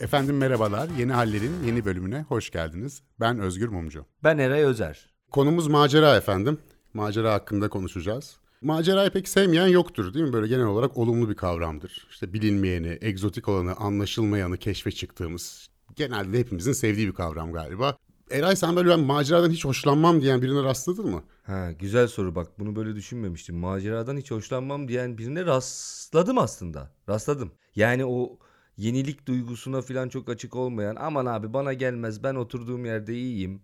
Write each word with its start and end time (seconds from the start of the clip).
Efendim 0.00 0.36
merhabalar. 0.36 0.88
Yeni 0.98 1.12
Haller'in 1.12 1.64
yeni 1.66 1.84
bölümüne 1.84 2.22
hoş 2.28 2.50
geldiniz. 2.50 3.02
Ben 3.20 3.38
Özgür 3.38 3.68
Mumcu. 3.68 4.04
Ben 4.24 4.38
Eray 4.38 4.62
Özer. 4.62 5.10
Konumuz 5.30 5.68
macera 5.68 6.16
efendim. 6.16 6.58
Macera 6.94 7.32
hakkında 7.32 7.68
konuşacağız. 7.68 8.36
Macerayı 8.60 9.10
pek 9.10 9.28
sevmeyen 9.28 9.66
yoktur 9.66 10.14
değil 10.14 10.24
mi? 10.24 10.32
Böyle 10.32 10.48
genel 10.48 10.66
olarak 10.66 10.96
olumlu 10.96 11.28
bir 11.28 11.34
kavramdır. 11.34 12.06
İşte 12.10 12.32
bilinmeyeni, 12.32 12.98
egzotik 13.00 13.48
olanı, 13.48 13.74
anlaşılmayanı 13.74 14.56
keşfe 14.56 14.90
çıktığımız 14.90 15.68
genelde 15.96 16.38
hepimizin 16.38 16.72
sevdiği 16.72 17.08
bir 17.08 17.12
kavram 17.12 17.52
galiba. 17.52 17.96
Eray 18.30 18.56
sen 18.56 18.76
böyle 18.76 18.88
ben 18.88 19.00
maceradan 19.00 19.50
hiç 19.50 19.64
hoşlanmam 19.64 20.20
diyen 20.20 20.42
birine 20.42 20.62
rastladın 20.62 21.10
mı? 21.10 21.22
Ha, 21.42 21.72
güzel 21.72 22.08
soru 22.08 22.34
bak 22.34 22.58
bunu 22.58 22.76
böyle 22.76 22.96
düşünmemiştim. 22.96 23.56
Maceradan 23.56 24.16
hiç 24.16 24.30
hoşlanmam 24.30 24.88
diyen 24.88 25.18
birine 25.18 25.46
rastladım 25.46 26.38
aslında. 26.38 26.90
Rastladım. 27.08 27.52
Yani 27.76 28.04
o 28.04 28.38
yenilik 28.76 29.26
duygusuna 29.26 29.82
falan 29.82 30.08
çok 30.08 30.28
açık 30.28 30.56
olmayan 30.56 30.96
aman 31.00 31.26
abi 31.26 31.52
bana 31.52 31.72
gelmez 31.72 32.22
ben 32.22 32.34
oturduğum 32.34 32.84
yerde 32.84 33.14
iyiyim. 33.14 33.62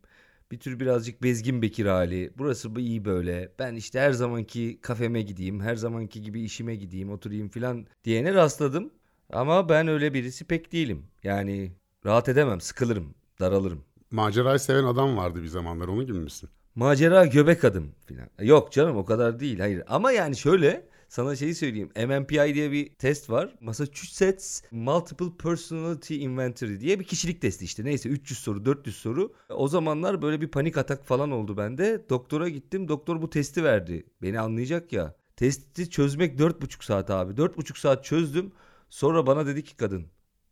Bir 0.52 0.61
tür 0.61 0.80
birazcık 0.80 1.23
bezgin 1.23 1.62
bekir 1.62 1.87
hali. 1.87 2.33
Burası 2.38 2.74
bu 2.77 2.80
iyi 2.80 3.05
böyle. 3.05 3.52
Ben 3.59 3.74
işte 3.74 4.01
her 4.01 4.12
zamanki 4.12 4.79
kafeme 4.83 5.23
gideyim. 5.23 5.60
Her 5.60 5.77
zamanki 5.77 6.23
gibi 6.23 6.43
işime 6.43 6.77
gideyim 6.77 7.10
oturayım 7.10 7.49
falan 7.49 7.87
diyene 8.05 8.35
rastladım. 8.35 8.91
Ama 9.33 9.69
ben 9.69 9.88
öyle 9.88 10.15
birisi 10.15 10.45
pek 10.45 10.73
değilim. 10.73 11.02
Yani 11.23 11.73
rahat 12.07 12.29
edemem 12.29 12.60
sıkılırım 12.60 13.15
daralırım. 13.41 13.85
Macerayı 14.11 14.59
seven 14.59 14.85
adam 14.85 15.17
vardı 15.17 15.43
bir 15.43 15.49
zamanlar 15.49 15.89
onun 15.89 16.07
gibi 16.07 16.19
misin? 16.19 16.51
Macera 16.75 17.27
göbek 17.27 17.65
adım 17.65 17.95
filan. 18.07 18.29
Yok 18.43 18.73
canım 18.73 18.97
o 18.97 19.05
kadar 19.05 19.41
değil 19.41 19.59
hayır. 19.59 19.83
Ama 19.87 20.13
yani 20.13 20.37
şöyle 20.37 20.89
sana 21.09 21.37
şeyi 21.37 21.55
söyleyeyim. 21.55 21.91
MMPI 21.97 22.55
diye 22.55 22.73
bir 22.73 22.95
test 22.95 23.30
var. 23.30 23.55
Massachusetts 23.61 24.63
Multiple 24.71 25.37
Personality 25.43 26.24
Inventory 26.24 26.80
diye 26.80 27.01
bir 27.01 27.05
kişilik 27.05 27.41
testi 27.41 27.65
işte. 27.65 27.85
Neyse 27.85 28.09
300 28.09 28.38
soru 28.38 28.65
400 28.65 28.96
soru. 28.96 29.33
O 29.49 29.69
zamanlar 29.69 30.23
böyle 30.23 30.41
bir 30.41 30.49
panik 30.49 30.79
atak 30.79 31.07
falan 31.07 31.30
oldu 31.30 31.57
bende. 31.57 32.05
Doktora 32.11 32.49
gittim. 32.49 32.89
Doktor 32.89 33.23
bu 33.23 33.30
testi 33.30 33.65
verdi. 33.65 34.07
Beni 34.23 34.41
anlayacak 34.41 34.93
ya. 34.93 35.15
Testi 35.37 35.91
çözmek 35.91 36.41
4,5 36.41 36.85
saat 36.85 37.11
abi. 37.11 37.33
4,5 37.33 37.80
saat 37.80 38.05
çözdüm. 38.05 38.52
Sonra 38.89 39.27
bana 39.27 39.46
dedi 39.46 39.65
ki 39.65 39.77
kadın 39.77 40.07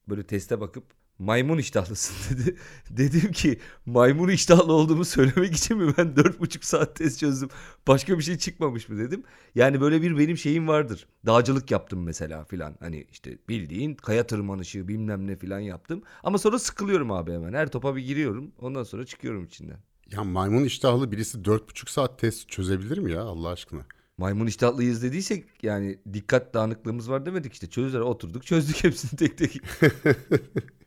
böyle 0.09 0.23
teste 0.27 0.61
bakıp 0.61 0.85
maymun 1.23 1.59
iştahlısın 1.59 2.37
dedi. 2.37 2.57
Dedim 2.91 3.33
ki 3.33 3.59
maymun 3.87 4.29
iştahlı 4.29 4.73
olduğumu 4.73 5.05
söylemek 5.05 5.55
için 5.55 5.77
mi 5.79 5.95
ben 5.99 6.17
dört 6.17 6.41
buçuk 6.41 6.65
saat 6.65 6.97
test 6.97 7.21
çözdüm. 7.21 7.49
Başka 7.87 8.19
bir 8.19 8.23
şey 8.23 8.39
çıkmamış 8.39 8.89
mı 8.89 8.99
dedim. 8.99 9.23
Yani 9.55 9.81
böyle 9.81 10.03
bir 10.03 10.19
benim 10.19 10.37
şeyim 10.37 10.69
vardır. 10.69 11.07
Dağcılık 11.27 11.71
yaptım 11.71 12.03
mesela 12.03 12.45
filan. 12.45 12.77
Hani 12.81 13.07
işte 13.13 13.39
bildiğin 13.49 13.95
kaya 13.95 14.27
tırmanışı 14.27 14.89
bilmem 14.89 15.27
ne 15.27 15.37
filan 15.37 15.61
yaptım. 15.61 16.03
Ama 16.23 16.39
sonra 16.39 16.59
sıkılıyorum 16.59 17.13
abi 17.13 17.33
hemen. 17.33 17.53
Her 17.53 17.69
topa 17.69 17.97
bir 17.97 18.03
giriyorum. 18.03 18.53
Ondan 18.61 18.83
sonra 18.83 19.07
çıkıyorum 19.07 19.45
içinden. 19.45 19.79
Ya 20.13 20.25
maymun 20.25 20.65
iştahlı 20.65 21.13
birisi 21.13 21.45
dört 21.45 21.69
buçuk 21.69 21.91
saat 21.91 22.19
test 22.19 22.49
çözebilir 22.49 22.99
mi 22.99 23.13
ya 23.13 23.23
Allah 23.23 23.49
aşkına? 23.49 23.83
Maymun 24.19 24.47
iştahlıyız 24.47 25.03
dediysek 25.03 25.45
yani 25.63 25.99
dikkat 26.13 26.55
dağınıklığımız 26.55 27.11
var 27.11 27.27
demedik 27.27 27.53
işte. 27.53 27.71
Çözdüler 27.71 28.01
oturduk 28.01 28.47
çözdük 28.47 28.85
hepsini 28.85 29.19
tek 29.19 29.39
tek. 29.39 29.61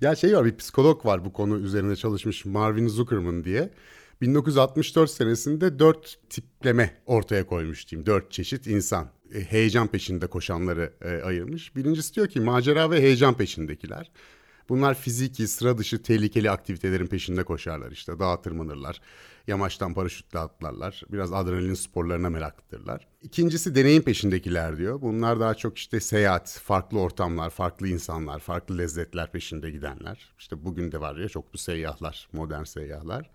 ya 0.00 0.16
şey 0.16 0.36
var 0.36 0.44
bir 0.44 0.56
psikolog 0.56 1.06
var 1.06 1.24
bu 1.24 1.32
konu 1.32 1.58
üzerine 1.58 1.96
çalışmış 1.96 2.44
Marvin 2.44 2.88
Zuckerman 2.88 3.44
diye. 3.44 3.70
1964 4.20 5.10
senesinde 5.10 5.78
dört 5.78 6.18
tipleme 6.30 6.94
ortaya 7.06 7.46
koymuş 7.46 7.88
diyeyim. 7.88 8.06
Dört 8.06 8.32
çeşit 8.32 8.66
insan. 8.66 9.10
E, 9.34 9.40
heyecan 9.40 9.86
peşinde 9.86 10.26
koşanları 10.26 10.92
e, 11.02 11.22
ayırmış. 11.22 11.76
Birincisi 11.76 12.14
diyor 12.14 12.28
ki 12.28 12.40
macera 12.40 12.90
ve 12.90 13.02
heyecan 13.02 13.36
peşindekiler. 13.36 14.10
Bunlar 14.68 14.94
fiziki, 14.94 15.48
sıra 15.48 15.78
dışı 15.78 16.02
tehlikeli 16.02 16.50
aktivitelerin 16.50 17.06
peşinde 17.06 17.44
koşarlar 17.44 17.92
işte. 17.92 18.18
Dağa 18.18 18.42
tırmanırlar, 18.42 19.00
yamaçtan 19.48 19.94
paraşütle 19.94 20.38
atlarlar. 20.38 21.02
Biraz 21.12 21.32
adrenalin 21.32 21.74
sporlarına 21.74 22.30
meraklıdırlar. 22.30 23.08
İkincisi 23.22 23.74
deneyim 23.74 24.02
peşindekiler 24.02 24.78
diyor. 24.78 25.02
Bunlar 25.02 25.40
daha 25.40 25.54
çok 25.54 25.78
işte 25.78 26.00
seyahat, 26.00 26.60
farklı 26.64 27.00
ortamlar, 27.00 27.50
farklı 27.50 27.88
insanlar, 27.88 28.38
farklı 28.38 28.78
lezzetler 28.78 29.32
peşinde 29.32 29.70
gidenler. 29.70 30.34
İşte 30.38 30.64
bugün 30.64 30.92
de 30.92 31.00
var 31.00 31.16
ya 31.16 31.28
çok 31.28 31.54
bu 31.54 31.58
seyyahlar, 31.58 32.28
modern 32.32 32.64
seyyahlar. 32.64 33.30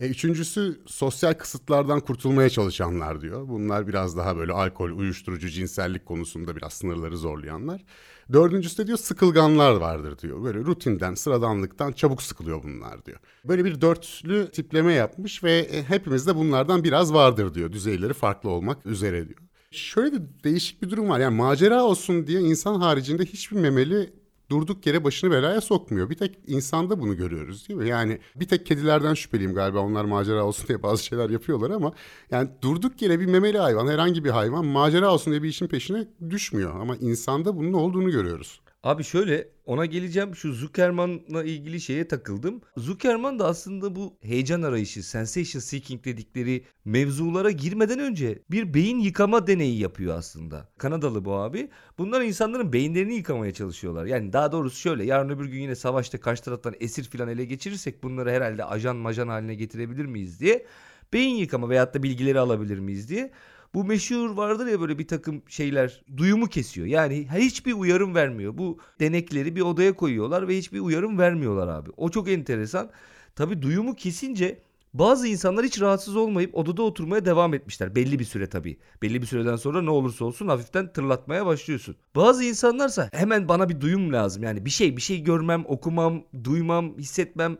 E, 0.00 0.08
üçüncüsü 0.08 0.80
sosyal 0.86 1.34
kısıtlardan 1.34 2.00
kurtulmaya 2.00 2.50
çalışanlar 2.50 3.20
diyor. 3.20 3.48
Bunlar 3.48 3.88
biraz 3.88 4.16
daha 4.16 4.36
böyle 4.36 4.52
alkol, 4.52 4.90
uyuşturucu, 4.90 5.48
cinsellik 5.48 6.06
konusunda 6.06 6.56
biraz 6.56 6.72
sınırları 6.72 7.16
zorlayanlar. 7.16 7.84
Dördüncüsü 8.32 8.78
de 8.78 8.86
diyor 8.86 8.98
sıkılganlar 8.98 9.72
vardır 9.72 10.18
diyor. 10.18 10.44
Böyle 10.44 10.58
rutinden, 10.58 11.14
sıradanlıktan 11.14 11.92
çabuk 11.92 12.22
sıkılıyor 12.22 12.62
bunlar 12.62 13.04
diyor. 13.04 13.18
Böyle 13.44 13.64
bir 13.64 13.80
dörtlü 13.80 14.50
tipleme 14.50 14.92
yapmış 14.92 15.44
ve 15.44 15.52
e, 15.52 15.82
hepimizde 15.82 16.36
bunlardan 16.36 16.84
biraz 16.84 17.14
vardır 17.14 17.54
diyor. 17.54 17.72
Düzeyleri 17.72 18.12
farklı 18.12 18.50
olmak 18.50 18.86
üzere 18.86 19.28
diyor. 19.28 19.40
Şöyle 19.70 20.12
de 20.12 20.22
değişik 20.44 20.82
bir 20.82 20.90
durum 20.90 21.08
var. 21.08 21.20
Yani 21.20 21.36
macera 21.36 21.82
olsun 21.82 22.26
diye 22.26 22.40
insan 22.40 22.80
haricinde 22.80 23.24
hiçbir 23.24 23.56
memeli 23.56 24.23
durduk 24.50 24.86
yere 24.86 25.04
başını 25.04 25.30
belaya 25.30 25.60
sokmuyor. 25.60 26.10
Bir 26.10 26.14
tek 26.14 26.38
insanda 26.46 27.00
bunu 27.00 27.16
görüyoruz 27.16 27.68
değil 27.68 27.80
mi? 27.80 27.88
Yani 27.88 28.18
bir 28.36 28.48
tek 28.48 28.66
kedilerden 28.66 29.14
şüpheliyim 29.14 29.54
galiba 29.54 29.80
onlar 29.80 30.04
macera 30.04 30.44
olsun 30.44 30.68
diye 30.68 30.82
bazı 30.82 31.04
şeyler 31.04 31.30
yapıyorlar 31.30 31.70
ama 31.70 31.92
yani 32.30 32.48
durduk 32.62 33.02
yere 33.02 33.20
bir 33.20 33.26
memeli 33.26 33.58
hayvan 33.58 33.86
herhangi 33.88 34.24
bir 34.24 34.30
hayvan 34.30 34.66
macera 34.66 35.12
olsun 35.12 35.30
diye 35.30 35.42
bir 35.42 35.48
işin 35.48 35.66
peşine 35.66 36.08
düşmüyor. 36.30 36.80
Ama 36.80 36.96
insanda 36.96 37.56
bunun 37.56 37.72
olduğunu 37.72 38.10
görüyoruz. 38.10 38.60
Abi 38.84 39.04
şöyle 39.04 39.48
ona 39.66 39.86
geleceğim 39.86 40.36
şu 40.36 40.52
Zuckerman'la 40.52 41.44
ilgili 41.44 41.80
şeye 41.80 42.08
takıldım. 42.08 42.60
Zuckerman 42.76 43.38
da 43.38 43.46
aslında 43.46 43.96
bu 43.96 44.16
heyecan 44.22 44.62
arayışı, 44.62 45.02
sensation 45.02 45.60
seeking 45.60 46.04
dedikleri 46.04 46.64
mevzulara 46.84 47.50
girmeden 47.50 47.98
önce 47.98 48.42
bir 48.50 48.74
beyin 48.74 48.98
yıkama 48.98 49.46
deneyi 49.46 49.78
yapıyor 49.78 50.18
aslında. 50.18 50.68
Kanadalı 50.78 51.24
bu 51.24 51.34
abi. 51.34 51.70
Bunlar 51.98 52.22
insanların 52.22 52.72
beyinlerini 52.72 53.14
yıkamaya 53.14 53.52
çalışıyorlar. 53.52 54.06
Yani 54.06 54.32
daha 54.32 54.52
doğrusu 54.52 54.76
şöyle 54.76 55.04
yarın 55.04 55.28
öbür 55.28 55.46
gün 55.46 55.60
yine 55.60 55.74
savaşta 55.74 56.20
karşı 56.20 56.42
taraftan 56.42 56.74
esir 56.80 57.04
filan 57.04 57.28
ele 57.28 57.44
geçirirsek 57.44 58.02
bunları 58.02 58.30
herhalde 58.30 58.64
ajan 58.64 58.96
majan 58.96 59.28
haline 59.28 59.54
getirebilir 59.54 60.04
miyiz 60.06 60.40
diye 60.40 60.66
beyin 61.12 61.36
yıkama 61.36 61.68
veyahut 61.68 61.94
da 61.94 62.02
bilgileri 62.02 62.38
alabilir 62.38 62.78
miyiz 62.78 63.08
diye 63.08 63.30
bu 63.74 63.84
meşhur 63.84 64.30
vardır 64.30 64.66
ya 64.66 64.80
böyle 64.80 64.98
bir 64.98 65.08
takım 65.08 65.42
şeyler 65.48 66.04
duyumu 66.16 66.46
kesiyor. 66.46 66.86
Yani 66.86 67.28
hiçbir 67.34 67.72
uyarım 67.72 68.14
vermiyor. 68.14 68.58
Bu 68.58 68.78
denekleri 69.00 69.56
bir 69.56 69.60
odaya 69.60 69.92
koyuyorlar 69.92 70.48
ve 70.48 70.58
hiçbir 70.58 70.80
uyarım 70.80 71.18
vermiyorlar 71.18 71.68
abi. 71.68 71.90
O 71.96 72.08
çok 72.08 72.28
enteresan. 72.28 72.90
Tabii 73.36 73.62
duyumu 73.62 73.94
kesince 73.94 74.62
bazı 74.94 75.28
insanlar 75.28 75.64
hiç 75.64 75.80
rahatsız 75.80 76.16
olmayıp 76.16 76.54
odada 76.54 76.82
oturmaya 76.82 77.24
devam 77.24 77.54
etmişler. 77.54 77.94
Belli 77.94 78.18
bir 78.18 78.24
süre 78.24 78.46
tabii. 78.48 78.78
Belli 79.02 79.22
bir 79.22 79.26
süreden 79.26 79.56
sonra 79.56 79.82
ne 79.82 79.90
olursa 79.90 80.24
olsun 80.24 80.48
hafiften 80.48 80.92
tırlatmaya 80.92 81.46
başlıyorsun. 81.46 81.96
Bazı 82.16 82.44
insanlarsa 82.44 83.08
hemen 83.12 83.48
bana 83.48 83.68
bir 83.68 83.80
duyum 83.80 84.12
lazım. 84.12 84.42
Yani 84.42 84.64
bir 84.64 84.70
şey 84.70 84.96
bir 84.96 85.02
şey 85.02 85.22
görmem, 85.22 85.64
okumam, 85.66 86.24
duymam, 86.44 86.98
hissetmem 86.98 87.56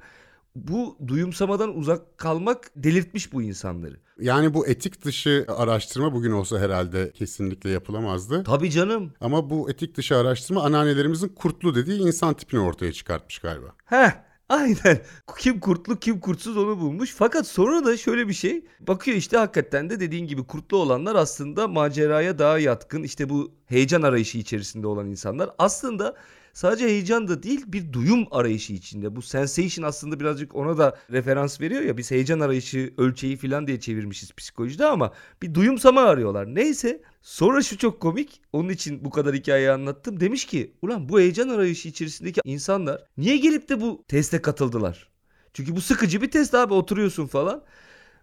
bu 0.57 0.99
duyumsamadan 1.07 1.77
uzak 1.77 2.19
kalmak 2.19 2.71
delirtmiş 2.77 3.33
bu 3.33 3.43
insanları. 3.43 3.97
Yani 4.21 4.55
bu 4.55 4.67
etik 4.67 5.05
dışı 5.05 5.47
araştırma 5.49 6.15
bugün 6.15 6.31
olsa 6.31 6.59
herhalde 6.59 7.13
kesinlikle 7.13 7.71
yapılamazdı. 7.71 8.45
Tabii 8.45 8.71
canım. 8.71 9.13
Ama 9.21 9.51
bu 9.51 9.71
etik 9.71 9.97
dışı 9.97 10.17
araştırma 10.17 10.63
anneannelerimizin 10.63 11.29
kurtlu 11.29 11.75
dediği 11.75 12.01
insan 12.01 12.35
tipini 12.35 12.61
ortaya 12.61 12.93
çıkartmış 12.93 13.39
galiba. 13.39 13.67
Heh 13.85 14.25
Aynen. 14.49 15.01
Kim 15.39 15.61
kurtlu 15.61 15.99
kim 15.99 16.21
kurtsuz 16.21 16.57
onu 16.57 16.81
bulmuş. 16.81 17.15
Fakat 17.17 17.47
sonra 17.47 17.85
da 17.85 17.97
şöyle 17.97 18.29
bir 18.29 18.33
şey. 18.33 18.65
Bakıyor 18.81 19.17
işte 19.17 19.37
hakikaten 19.37 19.91
de 19.91 20.01
dediğin 20.01 20.27
gibi 20.27 20.47
kurtlu 20.47 20.77
olanlar 20.77 21.15
aslında 21.15 21.69
maceraya 21.69 22.39
daha 22.39 22.59
yatkın. 22.59 23.03
İşte 23.03 23.29
bu 23.29 23.53
heyecan 23.67 24.03
arayışı 24.03 24.39
içerisinde 24.39 24.87
olan 24.87 25.07
insanlar. 25.07 25.51
Aslında 25.59 26.17
sadece 26.55 26.87
heyecan 26.87 27.29
da 27.29 27.43
değil 27.43 27.65
bir 27.67 27.93
duyum 27.93 28.27
arayışı 28.31 28.73
içinde. 28.73 29.17
Bu 29.17 29.23
sensation 29.23 29.85
aslında 29.89 30.21
birazcık 30.21 30.55
ona 30.55 30.79
da 30.79 30.99
referans 31.11 31.61
veriyor 31.61 31.83
ya 31.83 31.97
biz 31.97 32.11
heyecan 32.11 32.41
arayışı 32.41 32.95
ölçeği 32.99 33.37
falan 33.37 33.67
diye 33.67 33.81
çevirmişiz 33.81 34.33
psikolojide 34.33 34.87
ama 34.87 35.13
bir 35.43 35.55
duyumsama 35.55 36.01
arıyorlar. 36.01 36.55
Neyse 36.55 37.03
sonra 37.23 37.63
şu 37.63 37.79
çok 37.79 38.01
komik 38.01 38.41
onun 38.53 38.69
için 38.69 39.05
bu 39.05 39.11
kadar 39.11 39.35
hikayeyi 39.35 39.71
anlattım. 39.71 40.21
Demiş 40.21 40.45
ki 40.45 40.73
ulan 40.83 41.09
bu 41.09 41.21
heyecan 41.21 41.49
arayışı 41.49 41.89
içerisindeki 41.89 42.41
insanlar 42.45 43.05
niye 43.17 43.37
gelip 43.37 43.69
de 43.69 43.81
bu 43.81 44.05
teste 44.09 44.43
katıldılar? 44.43 45.09
Çünkü 45.53 45.77
bu 45.77 45.81
sıkıcı 45.81 46.23
bir 46.23 46.31
test 46.31 46.55
abi 46.55 46.75
oturuyorsun 46.75 47.27
falan. 47.27 47.65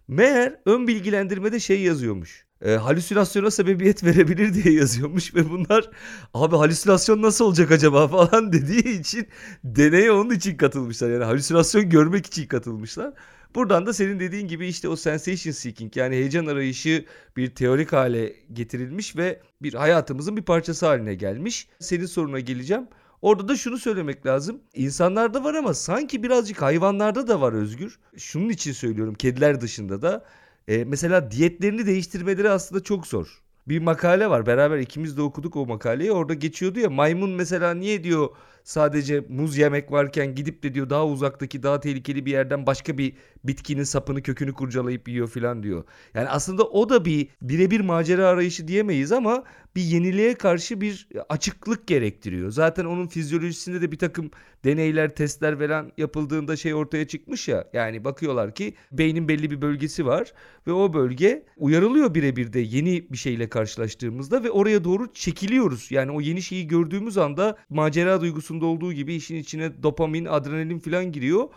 Meğer 0.08 0.60
ön 0.66 0.86
bilgilendirmede 0.86 1.60
şey 1.60 1.80
yazıyormuş 1.80 2.46
e, 2.62 2.76
halüsinasyona 2.76 3.50
sebebiyet 3.50 4.04
verebilir 4.04 4.54
diye 4.54 4.74
yazıyormuş 4.74 5.34
ve 5.34 5.50
bunlar 5.50 5.90
abi 6.34 6.56
halüsinasyon 6.56 7.22
nasıl 7.22 7.44
olacak 7.44 7.70
acaba 7.70 8.08
falan 8.28 8.52
dediği 8.52 9.00
için 9.00 9.28
deneye 9.64 10.12
onun 10.12 10.30
için 10.30 10.56
katılmışlar. 10.56 11.10
Yani 11.10 11.24
halüsinasyon 11.24 11.90
görmek 11.90 12.26
için 12.26 12.46
katılmışlar. 12.46 13.12
Buradan 13.54 13.86
da 13.86 13.92
senin 13.92 14.20
dediğin 14.20 14.48
gibi 14.48 14.66
işte 14.66 14.88
o 14.88 14.96
sensation 14.96 15.52
seeking 15.52 15.96
yani 15.96 16.14
heyecan 16.14 16.46
arayışı 16.46 17.04
bir 17.36 17.54
teorik 17.54 17.92
hale 17.92 18.36
getirilmiş 18.52 19.16
ve 19.16 19.40
bir 19.62 19.74
hayatımızın 19.74 20.36
bir 20.36 20.42
parçası 20.42 20.86
haline 20.86 21.14
gelmiş. 21.14 21.68
Senin 21.80 22.06
soruna 22.06 22.40
geleceğim. 22.40 22.86
Orada 23.22 23.48
da 23.48 23.56
şunu 23.56 23.78
söylemek 23.78 24.26
lazım. 24.26 24.60
İnsanlarda 24.74 25.44
var 25.44 25.54
ama 25.54 25.74
sanki 25.74 26.22
birazcık 26.22 26.62
hayvanlarda 26.62 27.28
da 27.28 27.40
var 27.40 27.52
Özgür. 27.52 27.98
Şunun 28.16 28.48
için 28.48 28.72
söylüyorum 28.72 29.14
kediler 29.14 29.60
dışında 29.60 30.02
da. 30.02 30.24
E, 30.68 30.84
mesela 30.84 31.30
diyetlerini 31.30 31.86
değiştirmeleri 31.86 32.50
aslında 32.50 32.82
çok 32.82 33.06
zor. 33.06 33.42
Bir 33.68 33.78
makale 33.78 34.30
var 34.30 34.46
beraber 34.46 34.78
ikimiz 34.78 35.16
de 35.16 35.22
okuduk 35.22 35.56
o 35.56 35.66
makaleyi 35.66 36.12
orada 36.12 36.34
geçiyordu 36.34 36.80
ya 36.80 36.90
maymun 36.90 37.30
mesela 37.30 37.74
niye 37.74 38.04
diyor 38.04 38.28
sadece 38.64 39.24
muz 39.28 39.58
yemek 39.58 39.92
varken 39.92 40.34
gidip 40.34 40.62
de 40.62 40.74
diyor 40.74 40.90
daha 40.90 41.06
uzaktaki 41.06 41.62
daha 41.62 41.80
tehlikeli 41.80 42.26
bir 42.26 42.30
yerden 42.30 42.66
başka 42.66 42.98
bir 42.98 43.12
bitkinin 43.44 43.84
sapını 43.84 44.22
kökünü 44.22 44.52
kurcalayıp 44.52 45.08
yiyor 45.08 45.28
filan 45.28 45.62
diyor. 45.62 45.84
Yani 46.14 46.28
aslında 46.28 46.64
o 46.64 46.88
da 46.88 47.04
bir 47.04 47.28
birebir 47.42 47.80
macera 47.80 48.28
arayışı 48.28 48.68
diyemeyiz 48.68 49.12
ama 49.12 49.44
bir 49.76 49.82
yeniliğe 49.82 50.34
karşı 50.34 50.80
bir 50.80 51.08
açıklık 51.28 51.86
gerektiriyor. 51.86 52.50
Zaten 52.50 52.84
onun 52.84 53.06
fizyolojisinde 53.06 53.82
de 53.82 53.92
bir 53.92 53.98
takım 53.98 54.30
deneyler, 54.64 55.14
testler 55.14 55.58
falan 55.58 55.92
yapıldığında 55.98 56.56
şey 56.56 56.74
ortaya 56.74 57.06
çıkmış 57.06 57.48
ya. 57.48 57.64
Yani 57.72 58.04
bakıyorlar 58.04 58.54
ki 58.54 58.74
beynin 58.92 59.28
belli 59.28 59.50
bir 59.50 59.62
bölgesi 59.62 60.06
var 60.06 60.32
ve 60.66 60.72
o 60.72 60.92
bölge 60.92 61.44
uyarılıyor 61.56 62.14
birebir 62.14 62.52
de 62.52 62.60
yeni 62.60 63.06
bir 63.10 63.16
şeyle 63.16 63.48
karşılaştığımızda 63.48 64.44
ve 64.44 64.50
oraya 64.50 64.84
doğru 64.84 65.12
çekiliyoruz. 65.12 65.90
Yani 65.90 66.12
o 66.12 66.20
yeni 66.20 66.42
şeyi 66.42 66.66
gördüğümüz 66.66 67.18
anda 67.18 67.56
macera 67.70 68.20
duygusunda 68.52 68.66
olduğu 68.66 68.92
gibi 68.92 69.14
işin 69.14 69.36
içine 69.36 69.82
dopamin, 69.82 70.24
adrenalin 70.26 70.78
falan 70.78 71.12
giriyor. 71.12 71.48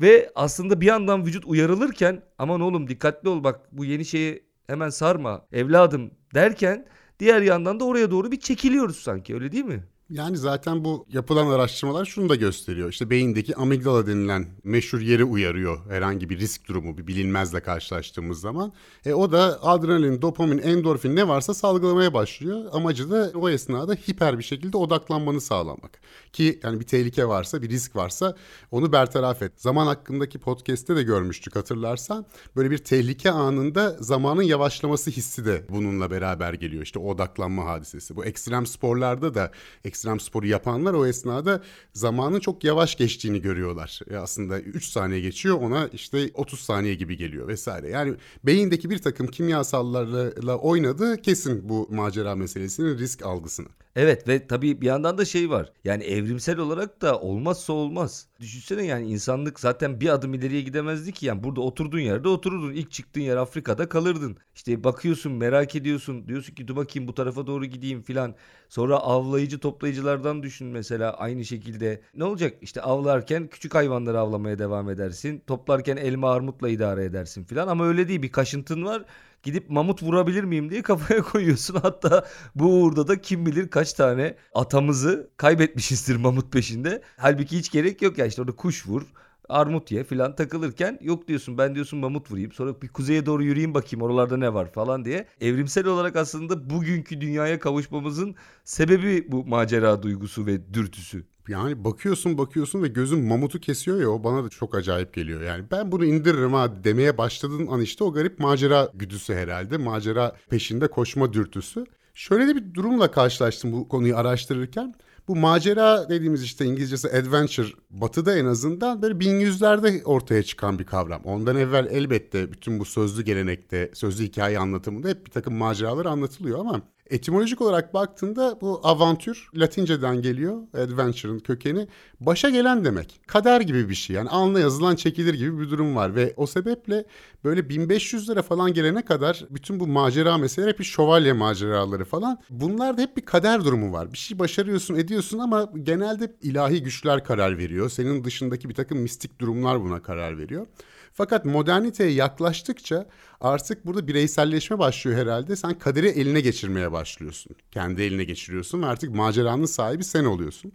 Ve 0.00 0.30
aslında 0.34 0.80
bir 0.80 0.86
yandan 0.86 1.26
vücut 1.26 1.44
uyarılırken 1.46 2.22
aman 2.38 2.60
oğlum 2.60 2.88
dikkatli 2.88 3.28
ol 3.28 3.44
bak 3.44 3.60
bu 3.72 3.84
yeni 3.84 4.04
şeye 4.04 4.42
hemen 4.66 4.90
sarma 4.90 5.46
evladım 5.52 6.10
derken 6.34 6.86
diğer 7.20 7.42
yandan 7.42 7.80
da 7.80 7.84
oraya 7.84 8.10
doğru 8.10 8.30
bir 8.32 8.40
çekiliyoruz 8.40 8.96
sanki 8.96 9.34
öyle 9.34 9.52
değil 9.52 9.64
mi? 9.64 9.84
Yani 10.10 10.36
zaten 10.36 10.84
bu 10.84 11.06
yapılan 11.12 11.46
araştırmalar 11.46 12.04
şunu 12.04 12.28
da 12.28 12.34
gösteriyor. 12.34 12.90
İşte 12.90 13.10
beyindeki 13.10 13.56
amigdala 13.56 14.06
denilen 14.06 14.46
meşhur 14.64 15.00
yeri 15.00 15.24
uyarıyor 15.24 15.90
herhangi 15.90 16.30
bir 16.30 16.38
risk 16.38 16.68
durumu, 16.68 16.98
bir 16.98 17.06
bilinmezle 17.06 17.60
karşılaştığımız 17.60 18.40
zaman. 18.40 18.72
E 19.06 19.12
o 19.12 19.32
da 19.32 19.62
adrenalin, 19.62 20.22
dopamin, 20.22 20.58
endorfin 20.58 21.16
ne 21.16 21.28
varsa 21.28 21.54
salgılamaya 21.54 22.14
başlıyor. 22.14 22.64
Amacı 22.72 23.10
da 23.10 23.32
o 23.34 23.48
esnada 23.48 23.94
hiper 23.94 24.38
bir 24.38 24.42
şekilde 24.42 24.76
odaklanmanı 24.76 25.40
sağlamak. 25.40 26.00
Ki 26.32 26.60
yani 26.62 26.80
bir 26.80 26.86
tehlike 26.86 27.28
varsa, 27.28 27.62
bir 27.62 27.68
risk 27.68 27.96
varsa 27.96 28.36
onu 28.70 28.92
bertaraf 28.92 29.42
et. 29.42 29.52
Zaman 29.56 29.86
hakkındaki 29.86 30.38
podcast'te 30.38 30.96
de 30.96 31.02
görmüştük 31.02 31.56
hatırlarsan. 31.56 32.26
Böyle 32.56 32.70
bir 32.70 32.78
tehlike 32.78 33.30
anında 33.30 33.96
zamanın 34.00 34.42
yavaşlaması 34.42 35.10
hissi 35.10 35.44
de 35.44 35.66
bununla 35.68 36.10
beraber 36.10 36.54
geliyor. 36.54 36.82
İşte 36.82 36.98
odaklanma 36.98 37.64
hadisesi. 37.64 38.16
Bu 38.16 38.24
ekstrem 38.24 38.66
sporlarda 38.66 39.34
da 39.34 39.50
ekstrem 39.94 40.20
sporu 40.20 40.46
yapanlar 40.46 40.94
o 40.94 41.06
esnada 41.06 41.62
zamanın 41.92 42.40
çok 42.40 42.64
yavaş 42.64 42.96
geçtiğini 42.96 43.40
görüyorlar. 43.40 44.00
E 44.10 44.16
aslında 44.16 44.60
3 44.60 44.84
saniye 44.84 45.20
geçiyor 45.20 45.60
ona 45.60 45.88
işte 45.92 46.30
30 46.34 46.60
saniye 46.60 46.94
gibi 46.94 47.16
geliyor 47.16 47.48
vesaire. 47.48 47.88
Yani 47.88 48.14
beyindeki 48.44 48.90
bir 48.90 48.98
takım 48.98 49.26
kimyasallarla 49.26 50.56
oynadı 50.56 51.22
kesin 51.22 51.68
bu 51.68 51.88
macera 51.90 52.34
meselesinin 52.34 52.98
risk 52.98 53.22
algısını. 53.22 53.68
Evet 53.96 54.28
ve 54.28 54.46
tabii 54.46 54.80
bir 54.80 54.86
yandan 54.86 55.18
da 55.18 55.24
şey 55.24 55.50
var. 55.50 55.72
Yani 55.84 56.04
evrimsel 56.04 56.58
olarak 56.58 57.02
da 57.02 57.20
olmazsa 57.20 57.72
olmaz. 57.72 58.26
Düşünsene 58.40 58.86
yani 58.86 59.06
insanlık 59.08 59.60
zaten 59.60 60.00
bir 60.00 60.08
adım 60.08 60.34
ileriye 60.34 60.62
gidemezdi 60.62 61.12
ki. 61.12 61.26
Yani 61.26 61.42
burada 61.44 61.60
oturduğun 61.60 62.00
yerde 62.00 62.28
otururdun. 62.28 62.72
İlk 62.72 62.90
çıktığın 62.92 63.20
yer 63.20 63.36
Afrika'da 63.36 63.88
kalırdın. 63.88 64.36
İşte 64.54 64.84
bakıyorsun 64.84 65.32
merak 65.32 65.76
ediyorsun. 65.76 66.28
Diyorsun 66.28 66.54
ki 66.54 66.68
dur 66.68 66.76
bakayım 66.76 67.08
bu 67.08 67.14
tarafa 67.14 67.46
doğru 67.46 67.64
gideyim 67.66 68.02
filan. 68.02 68.34
Sonra 68.68 68.96
avlayıcı 68.96 69.58
toplayıcılardan 69.84 70.42
düşün 70.42 70.66
mesela 70.66 71.12
aynı 71.12 71.44
şekilde. 71.44 72.00
Ne 72.14 72.24
olacak? 72.24 72.54
İşte 72.62 72.82
avlarken 72.82 73.48
küçük 73.48 73.74
hayvanları 73.74 74.20
avlamaya 74.20 74.58
devam 74.58 74.90
edersin. 74.90 75.42
Toplarken 75.46 75.96
elma 75.96 76.32
armutla 76.32 76.68
idare 76.68 77.04
edersin 77.04 77.44
filan. 77.44 77.68
Ama 77.68 77.86
öyle 77.86 78.08
değil 78.08 78.22
bir 78.22 78.32
kaşıntın 78.32 78.84
var 78.84 79.04
gidip 79.42 79.70
mamut 79.70 80.02
vurabilir 80.02 80.44
miyim 80.44 80.70
diye 80.70 80.82
kafaya 80.82 81.22
koyuyorsun. 81.32 81.74
Hatta 81.82 82.26
bu 82.54 82.64
uğurda 82.64 83.08
da 83.08 83.20
kim 83.20 83.46
bilir 83.46 83.68
kaç 83.68 83.92
tane 83.92 84.36
atamızı 84.54 85.30
kaybetmişizdir 85.36 86.16
mamut 86.16 86.52
peşinde. 86.52 87.02
Halbuki 87.16 87.58
hiç 87.58 87.70
gerek 87.70 88.02
yok 88.02 88.18
ya 88.18 88.26
işte 88.26 88.42
orada 88.42 88.56
kuş 88.56 88.86
vur 88.86 89.02
armut 89.48 89.90
ye 89.90 90.04
filan 90.04 90.36
takılırken 90.36 90.98
yok 91.02 91.28
diyorsun 91.28 91.58
ben 91.58 91.74
diyorsun 91.74 91.98
mamut 91.98 92.30
vurayım 92.30 92.52
sonra 92.52 92.82
bir 92.82 92.88
kuzeye 92.88 93.26
doğru 93.26 93.44
yürüyeyim 93.44 93.74
bakayım 93.74 94.02
oralarda 94.02 94.36
ne 94.36 94.54
var 94.54 94.72
falan 94.72 95.04
diye. 95.04 95.26
Evrimsel 95.40 95.86
olarak 95.86 96.16
aslında 96.16 96.70
bugünkü 96.70 97.20
dünyaya 97.20 97.58
kavuşmamızın 97.58 98.34
sebebi 98.64 99.32
bu 99.32 99.46
macera 99.46 100.02
duygusu 100.02 100.46
ve 100.46 100.74
dürtüsü. 100.74 101.24
Yani 101.48 101.84
bakıyorsun 101.84 102.38
bakıyorsun 102.38 102.82
ve 102.82 102.88
gözün 102.88 103.24
mamutu 103.24 103.60
kesiyor 103.60 104.00
ya 104.00 104.10
o 104.10 104.24
bana 104.24 104.44
da 104.44 104.48
çok 104.48 104.74
acayip 104.74 105.14
geliyor. 105.14 105.42
Yani 105.42 105.64
ben 105.70 105.92
bunu 105.92 106.04
indiririm 106.04 106.52
ha 106.52 106.84
demeye 106.84 107.18
başladığın 107.18 107.66
an 107.66 107.80
işte 107.80 108.04
o 108.04 108.12
garip 108.12 108.38
macera 108.38 108.88
güdüsü 108.94 109.34
herhalde. 109.34 109.76
Macera 109.76 110.36
peşinde 110.50 110.88
koşma 110.88 111.32
dürtüsü. 111.32 111.84
Şöyle 112.14 112.46
de 112.46 112.56
bir 112.56 112.74
durumla 112.74 113.10
karşılaştım 113.10 113.72
bu 113.72 113.88
konuyu 113.88 114.16
araştırırken. 114.16 114.94
Bu 115.28 115.36
macera 115.36 116.08
dediğimiz 116.08 116.42
işte 116.42 116.64
İngilizcesi 116.64 117.08
adventure 117.08 117.68
batıda 117.90 118.36
en 118.38 118.44
azından 118.44 119.02
böyle 119.02 119.14
1100'lerde 119.14 120.04
ortaya 120.04 120.42
çıkan 120.42 120.78
bir 120.78 120.84
kavram. 120.84 121.22
Ondan 121.24 121.56
evvel 121.56 121.86
elbette 121.90 122.52
bütün 122.52 122.78
bu 122.78 122.84
sözlü 122.84 123.22
gelenekte, 123.22 123.90
sözlü 123.94 124.24
hikaye 124.24 124.58
anlatımında 124.58 125.08
hep 125.08 125.26
bir 125.26 125.30
takım 125.30 125.54
maceralar 125.54 126.06
anlatılıyor 126.06 126.58
ama 126.58 126.82
Etimolojik 127.10 127.60
olarak 127.60 127.94
baktığında 127.94 128.58
bu 128.60 128.80
avantür 128.82 129.48
Latinceden 129.54 130.22
geliyor. 130.22 130.62
Adventure'ın 130.74 131.38
kökeni. 131.38 131.88
Başa 132.20 132.50
gelen 132.50 132.84
demek. 132.84 133.20
Kader 133.26 133.60
gibi 133.60 133.88
bir 133.88 133.94
şey. 133.94 134.16
Yani 134.16 134.28
alnına 134.28 134.60
yazılan 134.60 134.96
çekilir 134.96 135.34
gibi 135.34 135.60
bir 135.60 135.70
durum 135.70 135.96
var. 135.96 136.14
Ve 136.14 136.34
o 136.36 136.46
sebeple 136.46 137.04
böyle 137.44 137.60
1500'lere 137.60 138.42
falan 138.42 138.74
gelene 138.74 139.04
kadar 139.04 139.46
bütün 139.50 139.80
bu 139.80 139.86
macera 139.86 140.38
meseleleri 140.38 140.72
hep 140.72 140.78
bir 140.78 140.84
şövalye 140.84 141.32
maceraları 141.32 142.04
falan. 142.04 142.38
Bunlarda 142.50 143.02
hep 143.02 143.16
bir 143.16 143.22
kader 143.22 143.64
durumu 143.64 143.92
var. 143.92 144.12
Bir 144.12 144.18
şey 144.18 144.38
başarıyorsun 144.38 144.94
ediyorsun 144.94 145.38
ama 145.38 145.70
genelde 145.82 146.32
ilahi 146.42 146.82
güçler 146.82 147.24
karar 147.24 147.58
veriyor. 147.58 147.90
Senin 147.90 148.24
dışındaki 148.24 148.68
bir 148.68 148.74
takım 148.74 148.98
mistik 148.98 149.40
durumlar 149.40 149.80
buna 149.80 150.02
karar 150.02 150.38
veriyor. 150.38 150.66
Fakat 151.16 151.44
moderniteye 151.44 152.10
yaklaştıkça 152.10 153.06
artık 153.40 153.86
burada 153.86 154.08
bireyselleşme 154.08 154.78
başlıyor 154.78 155.18
herhalde. 155.18 155.56
Sen 155.56 155.78
kaderi 155.78 156.08
eline 156.08 156.40
geçirmeye 156.40 156.92
başlıyorsun. 156.92 157.56
Kendi 157.70 158.02
eline 158.02 158.24
geçiriyorsun 158.24 158.82
ve 158.82 158.86
artık 158.86 159.14
maceranın 159.14 159.66
sahibi 159.66 160.04
sen 160.04 160.24
oluyorsun. 160.24 160.72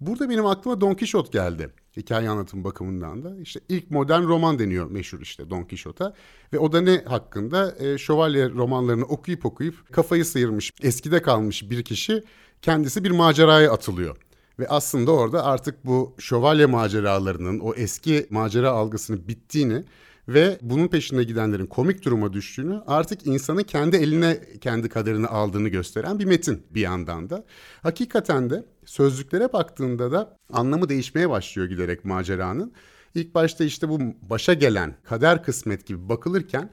Burada 0.00 0.30
benim 0.30 0.46
aklıma 0.46 0.80
Don 0.80 0.94
Quixote 0.94 1.38
geldi. 1.38 1.70
Hikaye 1.96 2.28
anlatım 2.28 2.64
bakımından 2.64 3.24
da. 3.24 3.36
İşte 3.40 3.60
ilk 3.68 3.90
modern 3.90 4.22
roman 4.22 4.58
deniyor 4.58 4.90
meşhur 4.90 5.20
işte 5.20 5.50
Don 5.50 5.62
Quixote'a. 5.62 6.14
Ve 6.52 6.58
o 6.58 6.72
da 6.72 6.80
ne 6.80 6.98
hakkında? 6.98 7.76
E, 7.78 7.98
şövalye 7.98 8.50
romanlarını 8.50 9.04
okuyup 9.04 9.46
okuyup 9.46 9.92
kafayı 9.92 10.24
sıyırmış, 10.24 10.72
eskide 10.82 11.22
kalmış 11.22 11.70
bir 11.70 11.82
kişi 11.82 12.22
kendisi 12.62 13.04
bir 13.04 13.10
maceraya 13.10 13.72
atılıyor. 13.72 14.16
Ve 14.58 14.68
aslında 14.68 15.12
orada 15.12 15.44
artık 15.44 15.86
bu 15.86 16.14
şövalye 16.18 16.66
maceralarının 16.66 17.60
o 17.60 17.74
eski 17.74 18.26
macera 18.30 18.70
algısının 18.70 19.28
bittiğini 19.28 19.84
ve 20.28 20.58
bunun 20.62 20.88
peşinde 20.88 21.24
gidenlerin 21.24 21.66
komik 21.66 22.04
duruma 22.04 22.32
düştüğünü 22.32 22.82
artık 22.86 23.26
insanın 23.26 23.62
kendi 23.62 23.96
eline 23.96 24.40
kendi 24.60 24.88
kaderini 24.88 25.26
aldığını 25.26 25.68
gösteren 25.68 26.18
bir 26.18 26.24
metin 26.24 26.66
bir 26.70 26.80
yandan 26.80 27.30
da. 27.30 27.44
Hakikaten 27.82 28.50
de 28.50 28.64
sözlüklere 28.84 29.52
baktığında 29.52 30.12
da 30.12 30.36
anlamı 30.52 30.88
değişmeye 30.88 31.30
başlıyor 31.30 31.68
giderek 31.68 32.04
maceranın. 32.04 32.72
İlk 33.14 33.34
başta 33.34 33.64
işte 33.64 33.88
bu 33.88 34.00
başa 34.22 34.54
gelen 34.54 34.96
kader 35.04 35.42
kısmet 35.42 35.86
gibi 35.86 36.08
bakılırken 36.08 36.70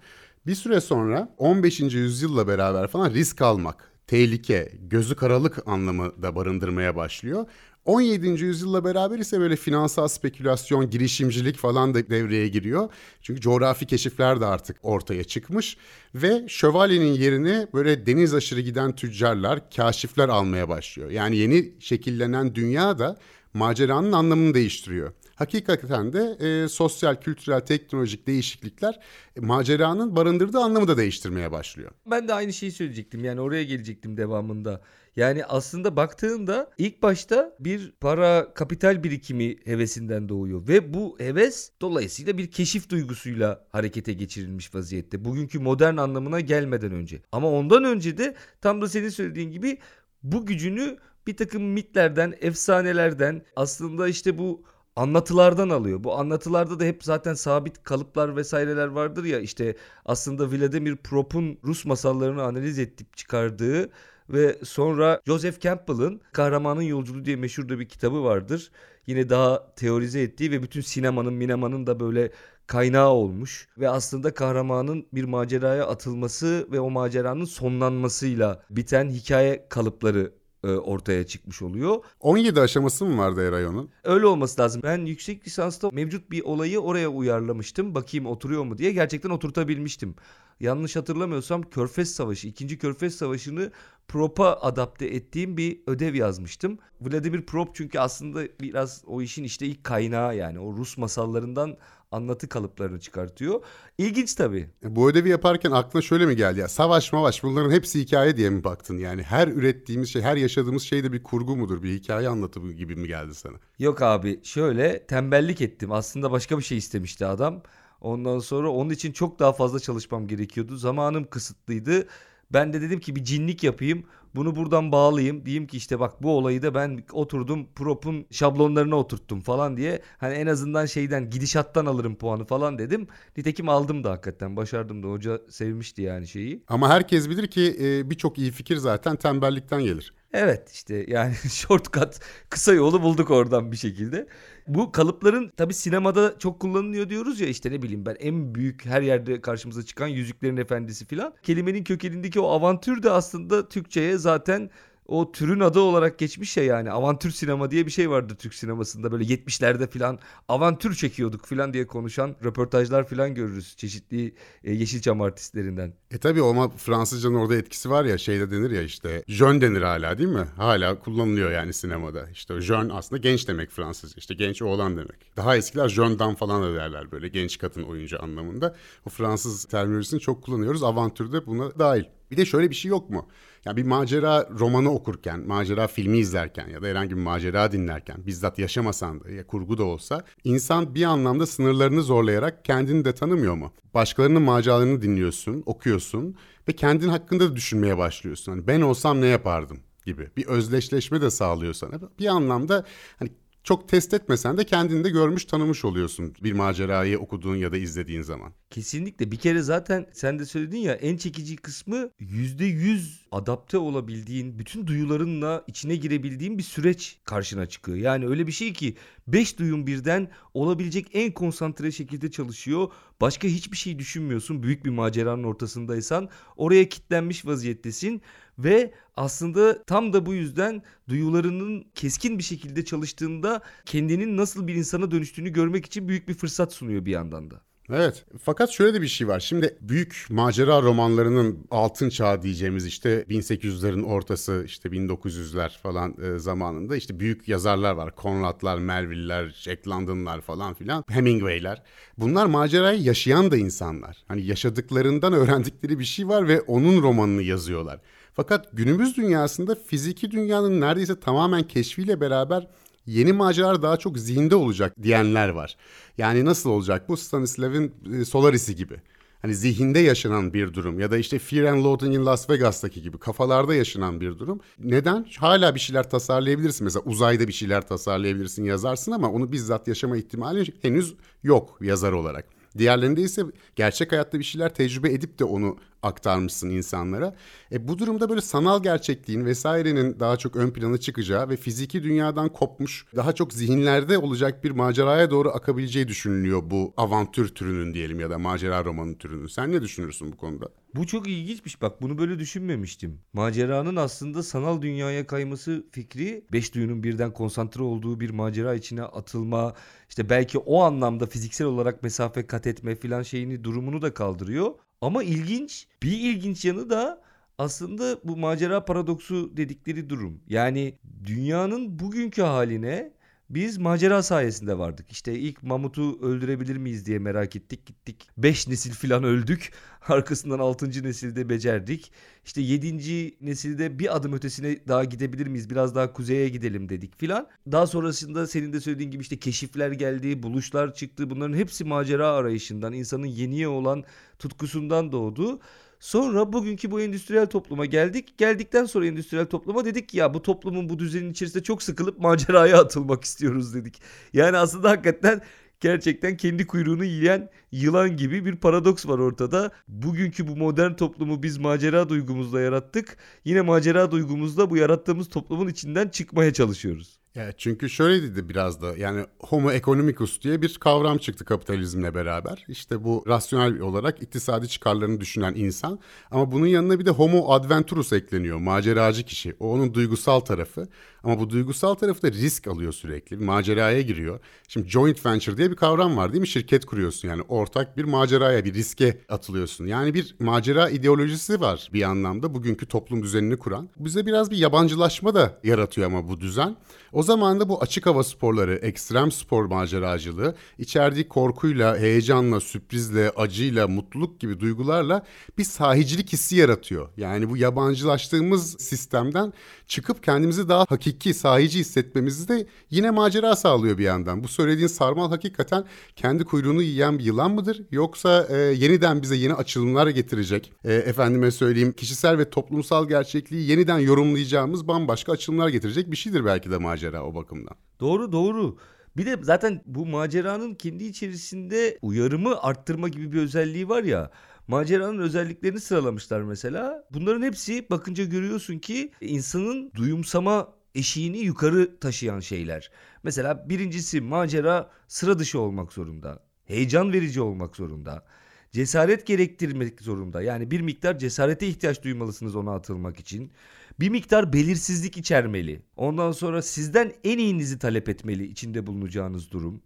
bir 0.47 0.55
süre 0.55 0.81
sonra 0.81 1.35
15. 1.37 1.79
yüzyılla 1.79 2.47
beraber 2.47 2.87
falan 2.87 3.11
risk 3.11 3.41
almak, 3.41 3.91
tehlike, 4.07 4.71
gözü 4.81 5.15
karalık 5.15 5.67
anlamı 5.67 6.21
da 6.23 6.35
barındırmaya 6.35 6.95
başlıyor. 6.95 7.45
17. 7.85 8.27
yüzyılla 8.27 8.83
beraber 8.83 9.19
ise 9.19 9.39
böyle 9.39 9.55
finansal 9.55 10.07
spekülasyon, 10.07 10.89
girişimcilik 10.89 11.57
falan 11.57 11.93
da 11.93 12.09
devreye 12.09 12.47
giriyor. 12.47 12.89
Çünkü 13.21 13.41
coğrafi 13.41 13.85
keşifler 13.85 14.41
de 14.41 14.45
artık 14.45 14.77
ortaya 14.83 15.23
çıkmış 15.23 15.77
ve 16.15 16.45
şövalyenin 16.47 17.13
yerini 17.13 17.67
böyle 17.73 18.05
deniz 18.05 18.33
aşırı 18.33 18.61
giden 18.61 18.95
tüccarlar, 18.95 19.69
kaşifler 19.71 20.29
almaya 20.29 20.69
başlıyor. 20.69 21.11
Yani 21.11 21.37
yeni 21.37 21.73
şekillenen 21.79 22.55
dünya 22.55 22.99
da 22.99 23.17
maceranın 23.53 24.11
anlamını 24.11 24.53
değiştiriyor. 24.53 25.13
hakikaten 25.35 26.13
de 26.13 26.37
e, 26.39 26.67
sosyal, 26.67 27.15
kültürel, 27.15 27.59
teknolojik 27.59 28.27
değişiklikler 28.27 28.99
e, 29.35 29.39
maceranın 29.39 30.15
barındırdığı 30.15 30.59
anlamı 30.59 30.87
da 30.87 30.97
değiştirmeye 30.97 31.51
başlıyor. 31.51 31.91
Ben 32.05 32.27
de 32.27 32.33
aynı 32.33 32.53
şeyi 32.53 32.71
söyleyecektim. 32.71 33.23
Yani 33.23 33.41
oraya 33.41 33.63
gelecektim 33.63 34.17
devamında. 34.17 34.81
Yani 35.15 35.45
aslında 35.45 35.95
baktığında 35.95 36.71
ilk 36.77 37.01
başta 37.01 37.55
bir 37.59 37.93
para 38.01 38.53
kapital 38.53 39.03
birikimi 39.03 39.55
hevesinden 39.65 40.29
doğuyor 40.29 40.67
ve 40.67 40.93
bu 40.93 41.15
heves 41.19 41.71
dolayısıyla 41.81 42.37
bir 42.37 42.51
keşif 42.51 42.89
duygusuyla 42.89 43.67
harekete 43.69 44.13
geçirilmiş 44.13 44.75
vaziyette. 44.75 45.25
Bugünkü 45.25 45.59
modern 45.59 45.97
anlamına 45.97 46.39
gelmeden 46.39 46.91
önce. 46.91 47.21
Ama 47.31 47.51
ondan 47.51 47.83
önce 47.83 48.17
de 48.17 48.35
tam 48.61 48.81
da 48.81 48.89
senin 48.89 49.09
söylediğin 49.09 49.51
gibi 49.51 49.77
bu 50.23 50.45
gücünü 50.45 50.97
bir 51.27 51.37
takım 51.37 51.63
mitlerden, 51.63 52.33
efsanelerden 52.41 53.41
aslında 53.55 54.07
işte 54.07 54.37
bu 54.37 54.63
anlatılardan 54.95 55.69
alıyor. 55.69 56.03
Bu 56.03 56.17
anlatılarda 56.17 56.79
da 56.79 56.83
hep 56.83 57.03
zaten 57.03 57.33
sabit 57.33 57.83
kalıplar 57.83 58.35
vesaireler 58.35 58.87
vardır 58.87 59.23
ya 59.23 59.39
işte 59.39 59.75
aslında 60.05 60.51
Vladimir 60.51 60.95
Prop'un 60.95 61.57
Rus 61.63 61.85
masallarını 61.85 62.43
analiz 62.43 62.79
edip 62.79 63.17
çıkardığı 63.17 63.89
ve 64.29 64.57
sonra 64.63 65.21
Joseph 65.25 65.59
Campbell'ın 65.59 66.21
Kahramanın 66.31 66.81
Yolculuğu 66.81 67.25
diye 67.25 67.35
meşhur 67.35 67.69
da 67.69 67.79
bir 67.79 67.89
kitabı 67.89 68.23
vardır. 68.23 68.71
Yine 69.07 69.29
daha 69.29 69.75
teorize 69.75 70.21
ettiği 70.21 70.51
ve 70.51 70.63
bütün 70.63 70.81
sinemanın, 70.81 71.33
minemanın 71.33 71.87
da 71.87 71.99
böyle 71.99 72.31
kaynağı 72.67 73.09
olmuş 73.09 73.67
ve 73.77 73.89
aslında 73.89 74.33
kahramanın 74.33 75.07
bir 75.13 75.23
maceraya 75.23 75.87
atılması 75.87 76.67
ve 76.71 76.79
o 76.79 76.89
maceranın 76.89 77.45
sonlanmasıyla 77.45 78.63
biten 78.69 79.09
hikaye 79.09 79.65
kalıpları 79.69 80.33
e, 80.63 80.67
ortaya 80.67 81.27
çıkmış 81.27 81.61
oluyor. 81.61 81.97
17 82.19 82.61
aşaması 82.61 83.05
mı 83.05 83.17
vardı 83.17 83.47
Erayon'un? 83.47 83.89
Öyle 84.03 84.25
olması 84.25 84.61
lazım. 84.61 84.81
Ben 84.83 85.05
yüksek 85.05 85.47
lisansta 85.47 85.89
mevcut 85.91 86.31
bir 86.31 86.43
olayı 86.43 86.79
oraya 86.79 87.09
uyarlamıştım. 87.09 87.95
Bakayım 87.95 88.25
oturuyor 88.25 88.63
mu 88.63 88.77
diye. 88.77 88.91
Gerçekten 88.91 89.29
oturtabilmiştim. 89.29 90.15
Yanlış 90.59 90.95
hatırlamıyorsam 90.95 91.61
Körfez 91.61 92.15
Savaşı, 92.15 92.47
2. 92.47 92.77
Körfez 92.77 93.15
Savaşı'nı 93.15 93.71
prop'a 94.07 94.55
adapte 94.61 95.05
ettiğim 95.05 95.57
bir 95.57 95.79
ödev 95.87 96.15
yazmıştım. 96.15 96.79
Vladimir 97.01 97.45
Prop 97.45 97.75
çünkü 97.75 97.99
aslında 97.99 98.43
biraz 98.61 99.03
o 99.07 99.21
işin 99.21 99.43
işte 99.43 99.65
ilk 99.65 99.83
kaynağı 99.83 100.35
yani 100.35 100.59
o 100.59 100.77
Rus 100.77 100.97
masallarından 100.97 101.77
anlatı 102.11 102.49
kalıplarını 102.49 102.99
çıkartıyor. 102.99 103.61
İlginç 103.97 104.35
tabii. 104.35 104.69
E, 104.83 104.95
bu 104.95 105.09
ödevi 105.09 105.29
yaparken 105.29 105.71
aklına 105.71 106.01
şöyle 106.01 106.25
mi 106.25 106.35
geldi 106.35 106.59
ya? 106.59 106.67
Savaş 106.67 107.13
mavaş 107.13 107.43
bunların 107.43 107.71
hepsi 107.71 107.99
hikaye 107.99 108.37
diye 108.37 108.49
mi 108.49 108.63
baktın? 108.63 108.97
Yani 108.97 109.23
her 109.23 109.47
ürettiğimiz 109.47 110.09
şey, 110.09 110.21
her 110.21 110.35
yaşadığımız 110.35 110.83
şey 110.83 111.03
de 111.03 111.11
bir 111.13 111.23
kurgu 111.23 111.57
mudur? 111.57 111.83
Bir 111.83 111.93
hikaye 111.93 112.29
anlatımı 112.29 112.73
gibi 112.73 112.95
mi 112.95 113.07
geldi 113.07 113.35
sana? 113.35 113.57
Yok 113.79 114.01
abi 114.01 114.39
şöyle 114.43 115.05
tembellik 115.05 115.61
ettim. 115.61 115.91
Aslında 115.91 116.31
başka 116.31 116.57
bir 116.57 116.63
şey 116.63 116.77
istemişti 116.77 117.25
adam. 117.25 117.63
Ondan 118.03 118.39
sonra 118.39 118.69
onun 118.69 118.89
için 118.89 119.11
çok 119.11 119.39
daha 119.39 119.53
fazla 119.53 119.79
çalışmam 119.79 120.27
gerekiyordu. 120.27 120.77
Zamanım 120.77 121.23
kısıtlıydı. 121.23 122.07
Ben 122.53 122.73
de 122.73 122.81
dedim 122.81 122.99
ki 122.99 123.15
bir 123.15 123.23
cinlik 123.23 123.63
yapayım. 123.63 124.05
Bunu 124.35 124.55
buradan 124.55 124.91
bağlayayım. 124.91 125.45
Diyeyim 125.45 125.67
ki 125.67 125.77
işte 125.77 125.99
bak 125.99 126.23
bu 126.23 126.37
olayı 126.37 126.61
da 126.61 126.75
ben 126.75 127.03
oturdum 127.11 127.67
prop'un 127.75 128.25
şablonlarına 128.31 128.95
oturttum 128.95 129.41
falan 129.41 129.77
diye. 129.77 130.01
Hani 130.17 130.33
en 130.33 130.47
azından 130.47 130.85
şeyden 130.85 131.29
gidişattan 131.29 131.85
alırım 131.85 132.15
puanı 132.15 132.45
falan 132.45 132.77
dedim. 132.77 133.07
Nitekim 133.37 133.69
aldım 133.69 134.03
da 134.03 134.11
hakikaten 134.11 134.55
başardım 134.55 135.03
da 135.03 135.07
hoca 135.07 135.41
sevmişti 135.49 136.01
yani 136.01 136.27
şeyi. 136.27 136.63
Ama 136.67 136.89
herkes 136.89 137.29
bilir 137.29 137.47
ki 137.47 137.77
e, 137.81 138.09
birçok 138.09 138.37
iyi 138.37 138.51
fikir 138.51 138.77
zaten 138.77 139.15
tembellikten 139.15 139.83
gelir. 139.83 140.13
Evet 140.33 140.71
işte 140.73 141.05
yani 141.07 141.35
shortcut 141.49 142.19
kısa 142.49 142.73
yolu 142.73 143.01
bulduk 143.01 143.31
oradan 143.31 143.71
bir 143.71 143.77
şekilde. 143.77 144.27
Bu 144.67 144.91
kalıpların 144.91 145.49
tabi 145.57 145.73
sinemada 145.73 146.39
çok 146.39 146.59
kullanılıyor 146.59 147.09
diyoruz 147.09 147.41
ya 147.41 147.47
işte 147.47 147.71
ne 147.71 147.81
bileyim 147.81 148.05
ben 148.05 148.15
en 148.19 148.55
büyük 148.55 148.85
her 148.85 149.01
yerde 149.01 149.41
karşımıza 149.41 149.83
çıkan 149.83 150.07
Yüzüklerin 150.07 150.57
Efendisi 150.57 151.05
filan. 151.05 151.33
Kelimenin 151.43 151.83
kökenindeki 151.83 152.39
o 152.39 152.47
avantür 152.47 153.03
de 153.03 153.09
aslında 153.11 153.69
Türkçe'ye 153.69 154.17
zaten 154.17 154.69
o 155.13 155.31
türün 155.31 155.59
adı 155.59 155.79
olarak 155.79 156.19
geçmiş 156.19 156.57
ya 156.57 156.63
yani 156.63 156.91
avantür 156.91 157.31
sinema 157.31 157.71
diye 157.71 157.85
bir 157.85 157.91
şey 157.91 158.09
vardı 158.09 158.35
Türk 158.39 158.53
sinemasında 158.53 159.11
böyle 159.11 159.23
70'lerde 159.23 159.89
filan 159.89 160.19
avantür 160.47 160.95
çekiyorduk 160.95 161.45
filan 161.45 161.73
diye 161.73 161.87
konuşan 161.87 162.35
röportajlar 162.43 163.07
filan 163.07 163.35
görürüz 163.35 163.75
çeşitli 163.77 164.35
e, 164.63 164.73
Yeşilçam 164.73 165.21
artistlerinden. 165.21 165.93
E 166.11 166.17
tabi 166.17 166.43
ama 166.43 166.69
Fransızcanın 166.69 167.35
orada 167.35 167.55
etkisi 167.55 167.89
var 167.89 168.05
ya 168.05 168.17
şeyde 168.17 168.51
denir 168.51 168.71
ya 168.71 168.81
işte 168.81 169.23
jön 169.27 169.61
denir 169.61 169.81
hala 169.81 170.17
değil 170.17 170.29
mi? 170.29 170.47
Hala 170.57 170.99
kullanılıyor 170.99 171.51
yani 171.51 171.73
sinemada. 171.73 172.29
İşte 172.29 172.61
jön 172.61 172.89
aslında 172.89 173.21
genç 173.21 173.47
demek 173.47 173.71
Fransızca 173.71 174.15
işte 174.17 174.33
genç 174.33 174.61
oğlan 174.61 174.97
demek. 174.97 175.37
Daha 175.37 175.57
eskiler 175.57 175.89
jöndan 175.89 176.35
falan 176.35 176.63
da 176.63 176.75
derler 176.75 177.11
böyle 177.11 177.27
genç 177.27 177.57
kadın 177.57 177.83
oyuncu 177.83 178.23
anlamında. 178.23 178.75
O 179.05 179.09
Fransız 179.09 179.65
terminolojisini 179.65 180.19
çok 180.19 180.43
kullanıyoruz 180.43 180.83
avantür 180.83 181.31
de 181.31 181.45
buna 181.45 181.79
dahil. 181.79 182.03
Bir 182.33 182.37
de 182.37 182.45
şöyle 182.45 182.69
bir 182.69 182.75
şey 182.75 182.89
yok 182.89 183.09
mu? 183.09 183.27
Yani 183.65 183.77
bir 183.77 183.83
macera 183.83 184.49
romanı 184.59 184.91
okurken, 184.91 185.47
macera 185.47 185.87
filmi 185.87 186.17
izlerken 186.17 186.69
ya 186.69 186.81
da 186.81 186.87
herhangi 186.87 187.09
bir 187.09 187.21
macera 187.21 187.71
dinlerken 187.71 188.25
bizzat 188.25 188.59
yaşamasan 188.59 189.23
da 189.23 189.29
ya 189.29 189.47
kurgu 189.47 189.77
da 189.77 189.83
olsa 189.83 190.23
insan 190.43 190.95
bir 190.95 191.03
anlamda 191.03 191.45
sınırlarını 191.45 192.01
zorlayarak 192.01 192.65
kendini 192.65 193.05
de 193.05 193.15
tanımıyor 193.15 193.55
mu? 193.55 193.73
Başkalarının 193.93 194.41
maceralarını 194.41 195.01
dinliyorsun, 195.01 195.63
okuyorsun 195.65 196.35
ve 196.67 196.73
kendin 196.73 197.09
hakkında 197.09 197.51
da 197.51 197.55
düşünmeye 197.55 197.97
başlıyorsun. 197.97 198.51
Hani 198.51 198.67
ben 198.67 198.81
olsam 198.81 199.21
ne 199.21 199.27
yapardım 199.27 199.79
gibi 200.05 200.29
bir 200.37 200.45
özdeşleşme 200.45 201.21
de 201.21 201.31
sağlıyor 201.31 201.73
sana. 201.73 201.99
Bir 202.19 202.27
anlamda 202.27 202.85
hani 203.19 203.29
çok 203.63 203.89
test 203.89 204.13
etmesen 204.13 204.57
de 204.57 204.63
kendini 204.63 205.03
de 205.03 205.09
görmüş 205.09 205.45
tanımış 205.45 205.85
oluyorsun 205.85 206.35
bir 206.43 206.53
macerayı 206.53 207.19
okuduğun 207.19 207.55
ya 207.55 207.71
da 207.71 207.77
izlediğin 207.77 208.21
zaman. 208.21 208.53
Kesinlikle 208.69 209.31
bir 209.31 209.37
kere 209.37 209.61
zaten 209.61 210.09
sen 210.13 210.39
de 210.39 210.45
söyledin 210.45 210.77
ya 210.77 210.93
en 210.93 211.17
çekici 211.17 211.55
kısmı 211.55 212.09
yüzde 212.19 212.65
yüz 212.65 213.27
adapte 213.31 213.77
olabildiğin 213.77 214.59
bütün 214.59 214.87
duyularınla 214.87 215.63
içine 215.67 215.95
girebildiğin 215.95 216.57
bir 216.57 216.63
süreç 216.63 217.19
karşına 217.25 217.65
çıkıyor. 217.65 217.97
Yani 217.97 218.27
öyle 218.27 218.47
bir 218.47 218.51
şey 218.51 218.73
ki 218.73 218.95
beş 219.27 219.59
duyun 219.59 219.87
birden 219.87 220.31
olabilecek 220.53 221.07
en 221.13 221.31
konsantre 221.31 221.91
şekilde 221.91 222.31
çalışıyor. 222.31 222.91
Başka 223.21 223.47
hiçbir 223.47 223.77
şey 223.77 223.99
düşünmüyorsun 223.99 224.63
büyük 224.63 224.85
bir 224.85 224.89
maceranın 224.89 225.43
ortasındaysan 225.43 226.29
oraya 226.57 226.89
kitlenmiş 226.89 227.45
vaziyettesin 227.45 228.21
ve 228.59 228.93
aslında 229.15 229.83
tam 229.83 230.13
da 230.13 230.25
bu 230.25 230.33
yüzden 230.33 230.83
duyularının 231.09 231.85
keskin 231.95 232.37
bir 232.37 232.43
şekilde 232.43 232.85
çalıştığında 232.85 233.61
kendinin 233.85 234.37
nasıl 234.37 234.67
bir 234.67 234.75
insana 234.75 235.11
dönüştüğünü 235.11 235.49
görmek 235.49 235.85
için 235.85 236.07
büyük 236.07 236.27
bir 236.27 236.33
fırsat 236.33 236.73
sunuyor 236.73 237.05
bir 237.05 237.11
yandan 237.11 237.51
da. 237.51 237.61
Evet. 237.89 238.25
Fakat 238.43 238.69
şöyle 238.69 238.93
de 238.93 239.01
bir 239.01 239.07
şey 239.07 239.27
var. 239.27 239.39
Şimdi 239.39 239.77
büyük 239.81 240.25
macera 240.29 240.81
romanlarının 240.81 241.67
altın 241.71 242.09
çağı 242.09 242.41
diyeceğimiz 242.41 242.85
işte 242.85 243.25
1800'lerin 243.29 244.03
ortası 244.03 244.63
işte 244.65 244.89
1900'ler 244.89 245.77
falan 245.77 246.15
e, 246.21 246.39
zamanında 246.39 246.95
işte 246.95 247.19
büyük 247.19 247.47
yazarlar 247.47 247.93
var. 247.93 248.13
Conrad'lar, 248.17 248.77
Melville'ler, 248.77 249.49
Jack 249.49 249.87
London'lar 249.87 250.41
falan 250.41 250.73
filan, 250.73 251.03
Hemingway'ler. 251.09 251.83
Bunlar 252.17 252.45
macerayı 252.45 253.01
yaşayan 253.01 253.51
da 253.51 253.57
insanlar. 253.57 254.17
Hani 254.27 254.45
yaşadıklarından 254.45 255.33
öğrendikleri 255.33 255.99
bir 255.99 256.03
şey 256.03 256.27
var 256.27 256.47
ve 256.47 256.61
onun 256.61 257.01
romanını 257.01 257.41
yazıyorlar. 257.41 257.99
Fakat 258.33 258.69
günümüz 258.73 259.17
dünyasında 259.17 259.75
fiziki 259.75 260.31
dünyanın 260.31 260.81
neredeyse 260.81 261.19
tamamen 261.19 261.63
keşfiyle 261.63 262.21
beraber 262.21 262.67
yeni 263.05 263.33
maceralar 263.33 263.81
daha 263.81 263.97
çok 263.97 264.19
zihinde 264.19 264.55
olacak 264.55 264.93
diyenler 265.03 265.49
var. 265.49 265.77
Yani 266.17 266.45
nasıl 266.45 266.69
olacak 266.69 267.09
bu 267.09 267.17
Stanislav'ın 267.17 267.91
e, 268.13 268.25
Solaris'i 268.25 268.75
gibi. 268.75 268.95
Hani 269.41 269.55
zihinde 269.55 269.99
yaşanan 269.99 270.53
bir 270.53 270.73
durum 270.73 270.99
ya 270.99 271.11
da 271.11 271.17
işte 271.17 271.39
Fear 271.39 271.63
and 271.63 271.85
Loathing 271.85 272.15
in 272.15 272.25
Las 272.25 272.49
Vegas'taki 272.49 273.01
gibi 273.01 273.17
kafalarda 273.17 273.75
yaşanan 273.75 274.21
bir 274.21 274.39
durum. 274.39 274.59
Neden? 274.79 275.25
Hala 275.39 275.75
bir 275.75 275.79
şeyler 275.79 276.09
tasarlayabilirsin. 276.09 276.83
Mesela 276.83 277.03
uzayda 277.05 277.47
bir 277.47 277.53
şeyler 277.53 277.87
tasarlayabilirsin, 277.87 278.63
yazarsın 278.63 279.11
ama 279.11 279.31
onu 279.31 279.51
bizzat 279.51 279.87
yaşama 279.87 280.17
ihtimali 280.17 280.73
henüz 280.81 281.15
yok 281.43 281.77
yazar 281.81 282.11
olarak. 282.11 282.45
Diğerlerinde 282.77 283.21
ise 283.21 283.43
gerçek 283.75 284.11
hayatta 284.11 284.39
bir 284.39 284.43
şeyler 284.43 284.73
tecrübe 284.73 285.13
edip 285.13 285.39
de 285.39 285.43
onu 285.43 285.77
aktarmışsın 286.03 286.69
insanlara. 286.69 287.35
E 287.71 287.87
bu 287.87 287.99
durumda 287.99 288.29
böyle 288.29 288.41
sanal 288.41 288.83
gerçekliğin 288.83 289.45
vesairenin 289.45 290.19
daha 290.19 290.37
çok 290.37 290.55
ön 290.55 290.71
plana 290.71 290.97
çıkacağı 290.97 291.49
ve 291.49 291.57
fiziki 291.57 292.03
dünyadan 292.03 292.49
kopmuş 292.49 293.05
daha 293.15 293.33
çok 293.33 293.53
zihinlerde 293.53 294.17
olacak 294.17 294.63
bir 294.63 294.71
maceraya 294.71 295.31
doğru 295.31 295.49
akabileceği 295.49 296.07
düşünülüyor 296.07 296.61
bu 296.65 296.93
avantür 296.97 297.47
türünün 297.47 297.93
diyelim 297.93 298.19
ya 298.19 298.29
da 298.29 298.37
macera 298.37 298.85
romanı 298.85 299.17
türünün. 299.17 299.47
Sen 299.47 299.71
ne 299.71 299.81
düşünürsün 299.81 300.31
bu 300.31 300.37
konuda? 300.37 300.69
Bu 300.95 301.07
çok 301.07 301.27
ilginçmiş 301.27 301.81
bak 301.81 302.01
bunu 302.01 302.17
böyle 302.17 302.39
düşünmemiştim. 302.39 303.21
Maceranın 303.33 303.95
aslında 303.95 304.43
sanal 304.43 304.81
dünyaya 304.81 305.27
kayması 305.27 305.85
fikri 305.91 306.45
beş 306.51 306.75
duyunun 306.75 307.03
birden 307.03 307.33
konsantre 307.33 307.83
olduğu 307.83 308.19
bir 308.19 308.29
macera 308.29 308.73
içine 308.73 309.03
atılma 309.03 309.73
işte 310.09 310.29
belki 310.29 310.57
o 310.57 310.81
anlamda 310.81 311.25
fiziksel 311.25 311.67
olarak 311.67 312.03
mesafe 312.03 312.47
kat 312.47 312.67
etme 312.67 312.95
filan 312.95 313.23
şeyini 313.23 313.63
durumunu 313.63 314.01
da 314.01 314.13
kaldırıyor. 314.13 314.71
Ama 315.03 315.23
ilginç 315.23 315.87
bir 316.03 316.19
ilginç 316.19 316.65
yanı 316.65 316.89
da 316.89 317.21
aslında 317.57 318.19
bu 318.23 318.37
macera 318.37 318.85
paradoksu 318.85 319.57
dedikleri 319.57 320.09
durum. 320.09 320.39
Yani 320.47 320.97
dünyanın 321.25 321.99
bugünkü 321.99 322.41
haline 322.41 323.11
biz 323.55 323.77
macera 323.77 324.23
sayesinde 324.23 324.77
vardık. 324.77 325.11
İşte 325.11 325.39
ilk 325.39 325.63
mamutu 325.63 326.19
öldürebilir 326.21 326.77
miyiz 326.77 327.05
diye 327.05 327.19
merak 327.19 327.55
ettik. 327.55 327.85
Gittik 327.85 328.27
5 328.37 328.67
nesil 328.67 328.93
falan 328.93 329.23
öldük. 329.23 329.71
Arkasından 330.07 330.59
6. 330.59 331.03
nesilde 331.03 331.49
becerdik. 331.49 332.11
İşte 332.45 332.61
7. 332.61 333.35
nesilde 333.41 333.99
bir 333.99 334.15
adım 334.15 334.33
ötesine 334.33 334.87
daha 334.87 335.03
gidebilir 335.03 335.47
miyiz? 335.47 335.69
Biraz 335.69 335.95
daha 335.95 336.13
kuzeye 336.13 336.49
gidelim 336.49 336.89
dedik 336.89 337.19
filan. 337.19 337.47
Daha 337.71 337.87
sonrasında 337.87 338.47
senin 338.47 338.73
de 338.73 338.79
söylediğin 338.79 339.11
gibi 339.11 339.21
işte 339.21 339.37
keşifler 339.37 339.91
geldi, 339.91 340.43
buluşlar 340.43 340.93
çıktı. 340.93 341.29
Bunların 341.29 341.57
hepsi 341.57 341.83
macera 341.83 342.27
arayışından, 342.27 342.93
insanın 342.93 343.25
yeniye 343.25 343.67
olan 343.67 344.03
tutkusundan 344.39 345.11
doğdu. 345.11 345.59
Sonra 346.03 346.53
bugünkü 346.53 346.91
bu 346.91 347.01
endüstriyel 347.01 347.47
topluma 347.47 347.85
geldik. 347.85 348.37
Geldikten 348.37 348.85
sonra 348.85 349.05
endüstriyel 349.05 349.45
topluma 349.45 349.85
dedik 349.85 350.09
ki 350.09 350.17
ya 350.17 350.33
bu 350.33 350.41
toplumun 350.41 350.89
bu 350.89 350.99
düzenin 350.99 351.31
içerisinde 351.31 351.63
çok 351.63 351.83
sıkılıp 351.83 352.19
maceraya 352.19 352.77
atılmak 352.81 353.23
istiyoruz 353.23 353.73
dedik. 353.73 354.01
Yani 354.33 354.57
aslında 354.57 354.89
hakikaten 354.89 355.41
gerçekten 355.79 356.37
kendi 356.37 356.67
kuyruğunu 356.67 357.03
yiyen 357.03 357.49
yılan 357.71 358.17
gibi 358.17 358.45
bir 358.45 358.55
paradoks 358.55 359.07
var 359.07 359.19
ortada. 359.19 359.71
Bugünkü 359.87 360.47
bu 360.47 360.55
modern 360.55 360.93
toplumu 360.93 361.43
biz 361.43 361.57
macera 361.57 362.09
duygumuzla 362.09 362.61
yarattık. 362.61 363.17
Yine 363.45 363.61
macera 363.61 364.11
duygumuzla 364.11 364.69
bu 364.69 364.77
yarattığımız 364.77 365.29
toplumun 365.29 365.67
içinden 365.67 366.07
çıkmaya 366.07 366.53
çalışıyoruz. 366.53 367.22
Ya 367.35 367.51
çünkü 367.57 367.89
şöyle 367.89 368.23
dedi 368.23 368.49
biraz 368.49 368.81
da 368.81 368.97
yani 368.97 369.25
homo 369.39 369.71
economicus 369.71 370.41
diye 370.41 370.61
bir 370.61 370.77
kavram 370.77 371.17
çıktı 371.17 371.45
kapitalizmle 371.45 372.15
beraber. 372.15 372.65
İşte 372.67 373.03
bu 373.03 373.23
rasyonel 373.27 373.79
olarak 373.79 374.21
iktisadi 374.21 374.67
çıkarlarını 374.69 375.21
düşünen 375.21 375.53
insan 375.55 375.99
ama 376.31 376.51
bunun 376.51 376.67
yanına 376.67 376.99
bir 376.99 377.05
de 377.05 377.09
homo 377.09 377.51
adventurus 377.53 378.13
ekleniyor. 378.13 378.57
Maceracı 378.57 379.23
kişi. 379.23 379.55
O 379.59 379.71
onun 379.73 379.93
duygusal 379.93 380.39
tarafı. 380.39 380.87
Ama 381.23 381.39
bu 381.39 381.49
duygusal 381.49 381.93
tarafı 381.93 382.21
da 382.21 382.31
risk 382.31 382.67
alıyor 382.67 382.91
sürekli. 382.93 383.39
Bir 383.39 383.45
maceraya 383.45 384.01
giriyor. 384.01 384.39
Şimdi 384.67 384.89
joint 384.89 385.25
venture 385.25 385.57
diye 385.57 385.71
bir 385.71 385.75
kavram 385.75 386.17
var 386.17 386.33
değil 386.33 386.41
mi? 386.41 386.47
Şirket 386.47 386.85
kuruyorsun 386.85 387.27
yani 387.27 387.41
ortak 387.41 387.97
bir 387.97 388.03
maceraya, 388.03 388.65
bir 388.65 388.73
riske 388.73 389.21
atılıyorsun. 389.29 389.85
Yani 389.85 390.13
bir 390.13 390.35
macera 390.39 390.89
ideolojisi 390.89 391.61
var 391.61 391.89
bir 391.93 392.03
anlamda 392.03 392.53
bugünkü 392.53 392.85
toplum 392.85 393.23
düzenini 393.23 393.57
kuran. 393.57 393.89
Bize 393.97 394.25
biraz 394.25 394.51
bir 394.51 394.57
yabancılaşma 394.57 395.35
da 395.35 395.59
yaratıyor 395.63 396.07
ama 396.07 396.29
bu 396.29 396.41
düzen. 396.41 396.75
O 397.13 397.22
zaman 397.23 397.59
da 397.59 397.69
bu 397.69 397.81
açık 397.81 398.05
hava 398.05 398.23
sporları, 398.23 398.75
ekstrem 398.75 399.31
spor 399.31 399.65
maceracılığı 399.65 400.55
içerdiği 400.77 401.27
korkuyla, 401.27 401.97
heyecanla, 401.97 402.59
sürprizle, 402.59 403.29
acıyla, 403.29 403.87
mutluluk 403.87 404.39
gibi 404.39 404.59
duygularla 404.59 405.25
bir 405.57 405.63
sahicilik 405.63 406.33
hissi 406.33 406.55
yaratıyor. 406.55 407.09
Yani 407.17 407.49
bu 407.49 407.57
yabancılaştığımız 407.57 408.75
sistemden 408.79 409.53
çıkıp 409.87 410.23
kendimizi 410.23 410.69
daha 410.69 410.85
hakiki, 410.89 411.33
sahici 411.33 411.79
hissetmemizi 411.79 412.47
de 412.47 412.67
yine 412.89 413.11
macera 413.11 413.55
sağlıyor 413.55 413.97
bir 413.97 414.03
yandan. 414.03 414.43
Bu 414.43 414.47
söylediğin 414.47 414.87
sarmal 414.87 415.29
hakikaten 415.29 415.83
kendi 416.15 416.43
kuyruğunu 416.43 416.81
yiyen 416.81 417.19
bir 417.19 417.23
yılan 417.23 417.51
mıdır? 417.51 417.83
Yoksa 417.91 418.47
e, 418.49 418.57
yeniden 418.57 419.21
bize 419.21 419.35
yeni 419.35 419.53
açılımlar 419.53 420.07
getirecek, 420.07 420.73
e, 420.83 420.93
efendime 420.93 421.51
söyleyeyim 421.51 421.93
kişisel 421.93 422.37
ve 422.37 422.49
toplumsal 422.49 423.09
gerçekliği 423.09 423.69
yeniden 423.69 423.99
yorumlayacağımız 423.99 424.87
bambaşka 424.87 425.31
açılımlar 425.31 425.69
getirecek 425.69 426.11
bir 426.11 426.17
şeydir 426.17 426.45
belki 426.45 426.71
de 426.71 426.77
macera 426.77 427.12
o 427.21 427.35
bakımdan. 427.35 427.75
Doğru 427.99 428.31
doğru. 428.31 428.77
Bir 429.17 429.25
de 429.25 429.37
zaten 429.41 429.81
bu 429.85 430.05
maceranın 430.05 430.75
kendi 430.75 431.03
içerisinde 431.03 431.97
uyarımı 432.01 432.61
arttırma 432.61 433.09
gibi 433.09 433.31
bir 433.31 433.41
özelliği 433.41 433.89
var 433.89 434.03
ya. 434.03 434.31
Maceranın 434.67 435.19
özelliklerini 435.19 435.79
sıralamışlar 435.79 436.41
mesela. 436.41 437.07
Bunların 437.11 437.41
hepsi 437.41 437.89
bakınca 437.89 438.23
görüyorsun 438.23 438.79
ki 438.79 439.11
insanın 439.21 439.91
duyumsama 439.95 440.73
eşiğini 440.95 441.37
yukarı 441.37 441.99
taşıyan 441.99 442.39
şeyler. 442.39 442.91
Mesela 443.23 443.69
birincisi 443.69 444.21
macera 444.21 444.91
sıra 445.07 445.39
dışı 445.39 445.59
olmak 445.59 445.93
zorunda. 445.93 446.43
Heyecan 446.65 447.13
verici 447.13 447.41
olmak 447.41 447.75
zorunda. 447.75 448.25
Cesaret 448.71 449.27
gerektirmek 449.27 450.01
zorunda. 450.01 450.41
Yani 450.41 450.71
bir 450.71 450.81
miktar 450.81 451.19
cesarete 451.19 451.67
ihtiyaç 451.67 452.03
duymalısınız 452.03 452.55
ona 452.55 452.73
atılmak 452.75 453.19
için. 453.19 453.51
Bir 453.99 454.09
miktar 454.09 454.53
belirsizlik 454.53 455.17
içermeli. 455.17 455.81
Ondan 455.97 456.31
sonra 456.31 456.61
sizden 456.61 457.11
en 457.23 457.37
iyinizi 457.37 457.79
talep 457.79 458.09
etmeli 458.09 458.47
içinde 458.47 458.87
bulunacağınız 458.87 459.51
durum. 459.51 459.81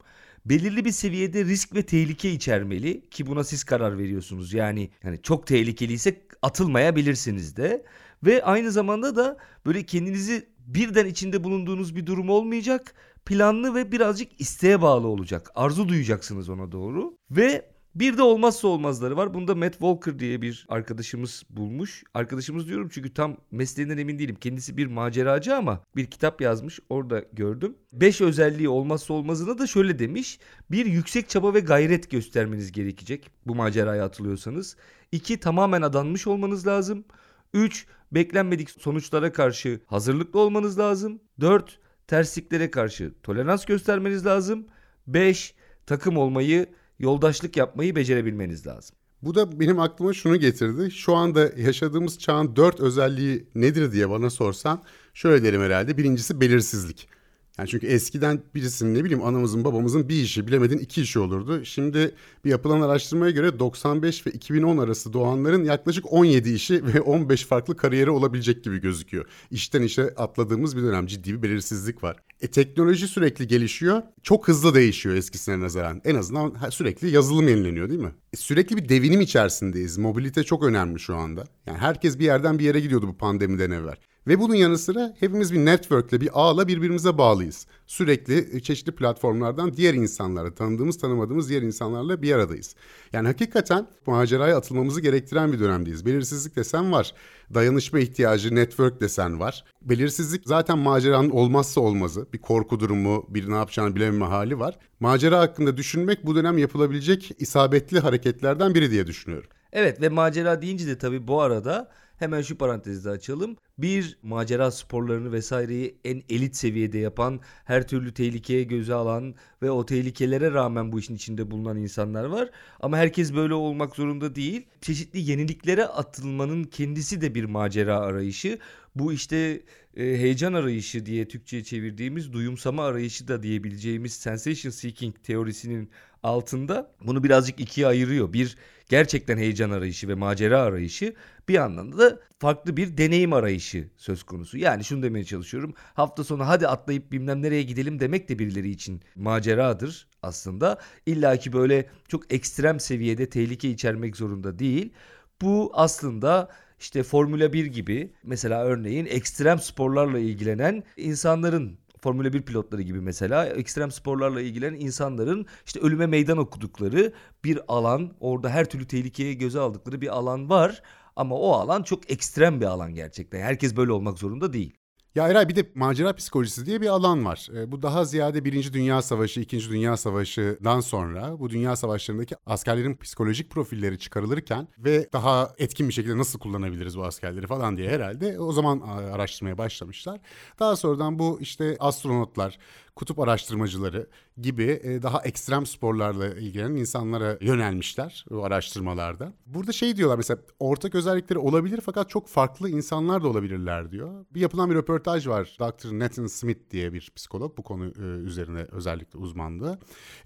Belirli 0.46 0.86
bir 0.86 0.92
seviyede 0.92 1.46
risk 1.46 1.76
ve 1.76 1.84
tehlike 1.84 2.32
içermeli 2.32 3.10
ki 3.10 3.28
buna 3.28 3.44
siz 3.44 3.64
karar 3.64 3.98
veriyorsunuz. 3.98 4.54
Yani 4.54 4.90
yani 5.04 5.20
çok 5.24 5.48
tehlikeliyse 5.48 6.22
atılmayabilirsiniz 6.42 7.58
de 7.58 7.86
ve 8.26 8.44
aynı 8.44 8.72
zamanda 8.72 9.16
da 9.16 9.38
böyle 9.66 9.84
kendinizi 9.84 10.48
birden 10.60 11.06
içinde 11.06 11.44
bulunduğunuz 11.44 11.96
bir 11.96 12.06
durum 12.06 12.30
olmayacak. 12.30 12.94
Planlı 13.26 13.76
ve 13.76 13.92
birazcık 13.92 14.42
isteğe 14.42 14.82
bağlı 14.82 15.08
olacak. 15.08 15.52
Arzu 15.56 15.90
duyacaksınız 15.90 16.50
ona 16.50 16.72
doğru 16.72 17.18
ve 17.32 17.66
bir 18.00 18.18
de 18.18 18.22
olmazsa 18.22 18.68
olmazları 18.68 19.18
var. 19.18 19.34
Bunda 19.34 19.56
Matt 19.56 19.72
Walker 19.72 20.20
diye 20.20 20.42
bir 20.42 20.66
arkadaşımız 20.70 21.44
bulmuş. 21.50 22.04
Arkadaşımız 22.14 22.68
diyorum 22.68 22.90
çünkü 22.94 23.14
tam 23.14 23.38
mesleğinden 23.52 23.98
emin 23.98 24.20
değilim. 24.20 24.36
Kendisi 24.42 24.78
bir 24.78 24.88
maceracı 24.88 25.56
ama 25.56 25.84
bir 25.96 26.06
kitap 26.06 26.42
yazmış. 26.42 26.80
Orada 26.90 27.24
gördüm. 27.34 27.76
Beş 27.94 28.22
özelliği 28.22 28.70
olmazsa 28.70 29.14
olmazını 29.14 29.58
da 29.58 29.68
şöyle 29.68 30.00
demiş. 30.00 30.40
Bir 30.72 30.86
yüksek 30.86 31.30
çaba 31.30 31.54
ve 31.54 31.60
gayret 31.60 32.12
göstermeniz 32.12 32.72
gerekecek. 32.72 33.32
Bu 33.46 33.56
maceraya 33.56 34.06
atılıyorsanız. 34.06 34.78
İki 35.12 35.40
tamamen 35.40 35.82
adanmış 35.82 36.28
olmanız 36.28 36.68
lazım. 36.68 37.06
Üç 37.54 37.86
beklenmedik 38.12 38.70
sonuçlara 38.70 39.32
karşı 39.32 39.82
hazırlıklı 39.86 40.40
olmanız 40.40 40.80
lazım. 40.80 41.20
Dört 41.40 41.80
tersliklere 42.08 42.72
karşı 42.72 43.14
tolerans 43.24 43.66
göstermeniz 43.66 44.26
lazım. 44.26 44.68
Beş 45.08 45.56
takım 45.86 46.18
olmayı 46.18 46.68
yoldaşlık 47.00 47.58
yapmayı 47.58 47.96
becerebilmeniz 47.96 48.68
lazım. 48.68 48.96
Bu 49.22 49.36
da 49.36 49.60
benim 49.60 49.80
aklıma 49.80 50.14
şunu 50.14 50.36
getirdi. 50.36 50.92
Şu 50.92 51.16
anda 51.16 51.52
yaşadığımız 51.58 52.20
çağın 52.20 52.56
dört 52.56 52.80
özelliği 52.80 53.48
nedir 53.56 53.92
diye 53.92 54.10
bana 54.10 54.30
sorsan 54.30 54.84
şöyle 55.14 55.44
derim 55.44 55.62
herhalde. 55.62 55.98
Birincisi 55.98 56.42
belirsizlik. 56.42 57.10
Yani 57.58 57.70
çünkü 57.70 57.88
eskiden 57.88 58.42
birisinin 58.56 58.96
ne 58.96 59.04
bileyim 59.04 59.24
anamızın 59.24 59.64
babamızın 59.64 60.10
bir 60.10 60.16
işi 60.16 60.48
bilemedin 60.48 60.78
iki 60.78 61.02
işi 61.02 61.20
olurdu. 61.20 61.66
Şimdi 61.66 62.16
bir 62.46 62.50
yapılan 62.50 62.82
araştırmaya 62.82 63.32
göre 63.32 63.60
95 63.60 64.28
ve 64.28 64.32
2010 64.32 64.78
arası 64.78 65.14
doğanların 65.14 65.64
yaklaşık 65.64 66.14
17 66.14 66.54
işi 66.54 66.86
ve 66.86 67.02
15 67.02 67.46
farklı 67.46 67.78
kariyeri 67.78 68.10
olabilecek 68.10 68.64
gibi 68.64 68.82
gözüküyor. 68.82 69.26
İşten 69.52 69.82
işe 69.82 70.04
atladığımız 70.04 70.78
bir 70.78 70.82
dönem 70.82 71.08
ciddi 71.08 71.34
bir 71.34 71.44
belirsizlik 71.44 72.04
var. 72.04 72.18
E 72.42 72.48
teknoloji 72.48 73.08
sürekli 73.08 73.48
gelişiyor. 73.48 74.02
Çok 74.24 74.48
hızlı 74.48 74.76
değişiyor 74.76 75.16
eskisine 75.16 75.60
nazaran. 75.60 76.02
En 76.06 76.16
azından 76.16 76.70
sürekli 76.70 77.10
yazılım 77.10 77.48
yenileniyor 77.48 77.90
değil 77.90 78.02
mi? 78.02 78.12
E 78.34 78.38
sürekli 78.38 78.78
bir 78.78 78.90
devinim 78.90 79.22
içerisindeyiz. 79.22 79.98
Mobilite 79.98 80.44
çok 80.44 80.64
önemli 80.64 81.00
şu 81.00 81.16
anda. 81.16 81.44
Yani 81.66 81.78
herkes 81.78 82.20
bir 82.20 82.26
yerden 82.26 82.60
bir 82.60 82.64
yere 82.64 82.80
gidiyordu 82.80 83.08
bu 83.08 83.18
pandemiden 83.18 83.72
evvel. 83.72 83.96
Ve 84.28 84.40
bunun 84.40 84.56
yanı 84.56 84.78
sıra 84.78 85.14
hepimiz 85.20 85.54
bir 85.54 85.66
network'le, 85.66 86.22
bir 86.22 86.30
ağla 86.34 86.68
birbirimize 86.68 87.18
bağlıyız. 87.18 87.68
Sürekli 87.88 88.64
çeşitli 88.64 88.92
platformlardan 88.92 89.74
diğer 89.74 89.94
insanlara, 89.94 90.54
tanıdığımız 90.56 90.98
tanımadığımız 90.98 91.50
diğer 91.50 91.62
insanlarla 91.62 92.22
bir 92.22 92.34
aradayız. 92.34 92.76
Yani 93.14 93.28
hakikaten 93.28 93.88
maceraya 94.06 94.58
atılmamızı 94.58 95.02
gerektiren 95.02 95.54
bir 95.54 95.60
dönemdeyiz. 95.60 96.06
Belirsizlik 96.06 96.56
desen 96.56 96.92
var. 96.92 97.14
Dayanışma 97.54 98.00
ihtiyacı, 98.00 98.56
network 98.56 99.02
desen 99.02 99.40
var. 99.40 99.64
Belirsizlik 99.82 100.42
zaten 100.46 100.78
maceranın 100.78 101.30
olmazsa 101.30 101.82
olmazı. 101.82 102.28
Bir 102.34 102.42
korku 102.42 102.80
durumu, 102.80 103.26
bir 103.30 103.50
ne 103.50 103.56
yapacağını 103.56 103.96
bilememe 103.96 104.26
hali 104.26 104.60
var. 104.60 104.80
Macera 105.00 105.40
hakkında 105.40 105.78
düşünmek 105.78 106.26
bu 106.26 106.36
dönem 106.36 106.58
yapılabilecek 106.58 107.32
isabetli 107.40 108.00
hareketlerden 108.00 108.76
biri 108.76 108.92
diye 108.92 109.08
düşünüyorum. 109.08 109.50
Evet 109.74 110.02
ve 110.02 110.10
macera 110.10 110.62
deyince 110.62 110.88
de 110.88 110.98
tabii 110.98 111.28
bu 111.28 111.42
arada 111.42 111.92
Hemen 112.18 112.42
şu 112.42 112.58
parantezi 112.58 113.10
açalım. 113.10 113.56
Bir 113.78 114.18
macera 114.24 114.72
sporlarını 114.72 115.32
vesaireyi 115.32 115.98
en 116.06 116.24
elit 116.30 116.56
seviyede 116.56 116.98
yapan, 116.98 117.40
her 117.66 117.88
türlü 117.88 118.14
tehlikeye 118.14 118.64
göze 118.64 118.94
alan 118.94 119.36
ve 119.62 119.72
o 119.72 119.86
tehlikelere 119.86 120.52
rağmen 120.52 120.92
bu 120.92 121.00
işin 121.00 121.16
içinde 121.16 121.52
bulunan 121.52 121.78
insanlar 121.78 122.26
var. 122.26 122.50
Ama 122.80 122.98
herkes 122.98 123.34
böyle 123.34 123.54
olmak 123.54 123.96
zorunda 123.96 124.36
değil. 124.36 124.66
Çeşitli 124.82 125.20
yeniliklere 125.20 125.86
atılmanın 125.86 126.64
kendisi 126.64 127.22
de 127.22 127.36
bir 127.36 127.44
macera 127.44 128.00
arayışı. 128.00 128.60
Bu 128.96 129.14
işte 129.14 129.62
e, 129.98 130.04
heyecan 130.04 130.54
arayışı 130.54 131.06
diye 131.06 131.28
Türkçe'ye 131.28 131.64
çevirdiğimiz 131.64 132.34
duyumsama 132.34 132.86
arayışı 132.86 133.28
da 133.28 133.44
diyebileceğimiz 133.44 134.14
sensation 134.14 134.72
seeking 134.72 135.16
teorisinin 135.24 135.90
altında 136.24 136.92
bunu 137.06 137.24
birazcık 137.24 137.60
ikiye 137.60 137.88
ayırıyor. 137.88 138.34
Bir 138.34 138.58
gerçekten 138.90 139.38
heyecan 139.38 139.72
arayışı 139.72 140.08
ve 140.08 140.16
macera 140.16 140.62
arayışı 140.62 141.16
bir 141.50 141.54
yandan 141.54 141.98
da 141.98 142.20
farklı 142.40 142.78
bir 142.78 142.98
deneyim 142.98 143.34
arayışı 143.34 143.67
söz 143.98 144.24
konusu. 144.24 144.58
Yani 144.58 144.84
şunu 144.84 145.04
demeye 145.04 145.26
çalışıyorum. 145.26 145.74
Hafta 145.94 146.24
sonu 146.24 146.48
hadi 146.48 146.68
atlayıp 146.68 147.12
bilmem 147.12 147.42
nereye 147.42 147.64
gidelim 147.64 148.00
demek 148.00 148.30
de 148.30 148.40
birileri 148.40 148.70
için 148.70 149.02
maceradır 149.16 150.08
aslında. 150.22 150.80
İlla 151.06 151.38
ki 151.38 151.54
böyle 151.54 151.90
çok 152.08 152.34
ekstrem 152.34 152.80
seviyede 152.80 153.30
tehlike 153.30 153.70
içermek 153.70 154.16
zorunda 154.16 154.60
değil. 154.60 154.94
Bu 155.42 155.72
aslında 155.74 156.50
işte 156.80 157.04
Formula 157.04 157.54
1 157.54 157.66
gibi 157.66 158.14
mesela 158.24 158.64
örneğin 158.64 159.06
ekstrem 159.06 159.60
sporlarla 159.60 160.20
ilgilenen 160.20 160.84
insanların 160.98 161.78
Formula 162.02 162.34
1 162.34 162.42
pilotları 162.42 162.82
gibi 162.82 163.02
mesela 163.02 163.46
ekstrem 163.46 163.92
sporlarla 163.92 164.42
ilgilenen 164.42 164.80
insanların 164.80 165.46
işte 165.66 165.80
ölüme 165.80 166.06
meydan 166.08 166.38
okudukları 166.38 167.14
bir 167.44 167.60
alan, 167.68 168.12
orada 168.20 168.50
her 168.50 168.70
türlü 168.70 168.88
tehlikeye 168.88 169.34
göze 169.34 169.60
aldıkları 169.60 170.02
bir 170.02 170.08
alan 170.08 170.50
var. 170.50 170.82
Ama 171.18 171.36
o 171.36 171.52
alan 171.52 171.84
çok 171.84 172.12
ekstrem 172.12 172.62
bir 172.62 172.66
alan 172.66 172.94
gerçekten. 172.96 173.42
Herkes 173.42 173.76
böyle 173.76 173.92
olmak 173.92 174.20
zorunda 174.20 174.54
değil. 174.54 174.78
Ya 175.16 175.28
Eray 175.28 175.50
bir 175.50 175.56
de 175.56 175.72
macera 175.76 176.16
psikolojisi 176.16 176.66
diye 176.66 176.82
bir 176.82 176.88
alan 176.88 177.26
var. 177.26 177.50
E, 177.56 177.72
bu 177.72 177.82
daha 177.82 178.06
ziyade 178.06 178.46
Birinci 178.46 178.74
Dünya 178.74 179.02
Savaşı, 179.02 179.40
İkinci 179.40 179.70
Dünya 179.70 179.98
Savaşı'dan 179.98 180.80
sonra 180.80 181.40
bu 181.40 181.50
dünya 181.50 181.76
savaşlarındaki 181.76 182.36
askerlerin 182.46 182.96
psikolojik 182.96 183.50
profilleri 183.50 184.00
çıkarılırken 184.00 184.68
ve 184.78 185.10
daha 185.14 185.54
etkin 185.58 185.88
bir 185.88 185.94
şekilde 185.94 186.18
nasıl 186.18 186.40
kullanabiliriz 186.40 186.98
bu 186.98 187.04
askerleri 187.04 187.48
falan 187.48 187.78
diye 187.78 187.90
herhalde 187.90 188.40
o 188.40 188.52
zaman 188.52 188.80
araştırmaya 189.14 189.58
başlamışlar. 189.58 190.20
Daha 190.60 190.76
sonradan 190.76 191.20
bu 191.20 191.38
işte 191.42 191.76
astronotlar, 191.80 192.58
kutup 192.98 193.20
araştırmacıları 193.20 194.08
gibi 194.42 194.80
e, 194.84 195.04
daha 195.04 195.22
ekstrem 195.22 195.66
sporlarla 195.66 196.28
ilgilenen 196.28 196.76
insanlara 196.76 197.38
yönelmişler 197.42 198.26
bu 198.30 198.46
araştırmalarda. 198.46 199.34
Burada 199.46 199.72
şey 199.72 199.98
diyorlar 199.98 200.18
mesela 200.18 200.40
ortak 200.60 200.96
özellikleri 200.96 201.40
olabilir 201.40 201.82
fakat 201.86 202.10
çok 202.10 202.28
farklı 202.28 202.70
insanlar 202.70 203.24
da 203.24 203.28
olabilirler 203.28 203.92
diyor. 203.92 204.26
Bir 204.34 204.42
yapılan 204.42 204.70
bir 204.70 204.76
röportaj 204.76 205.28
var. 205.28 205.58
Dr. 205.60 206.00
Nathan 206.00 206.28
Smith 206.28 206.60
diye 206.72 206.94
bir 206.94 207.12
psikolog 207.16 207.58
bu 207.58 207.64
konu 207.64 207.86
e, 207.86 208.02
üzerine 208.02 208.66
özellikle 208.72 209.20
uzmanlığı. 209.20 209.80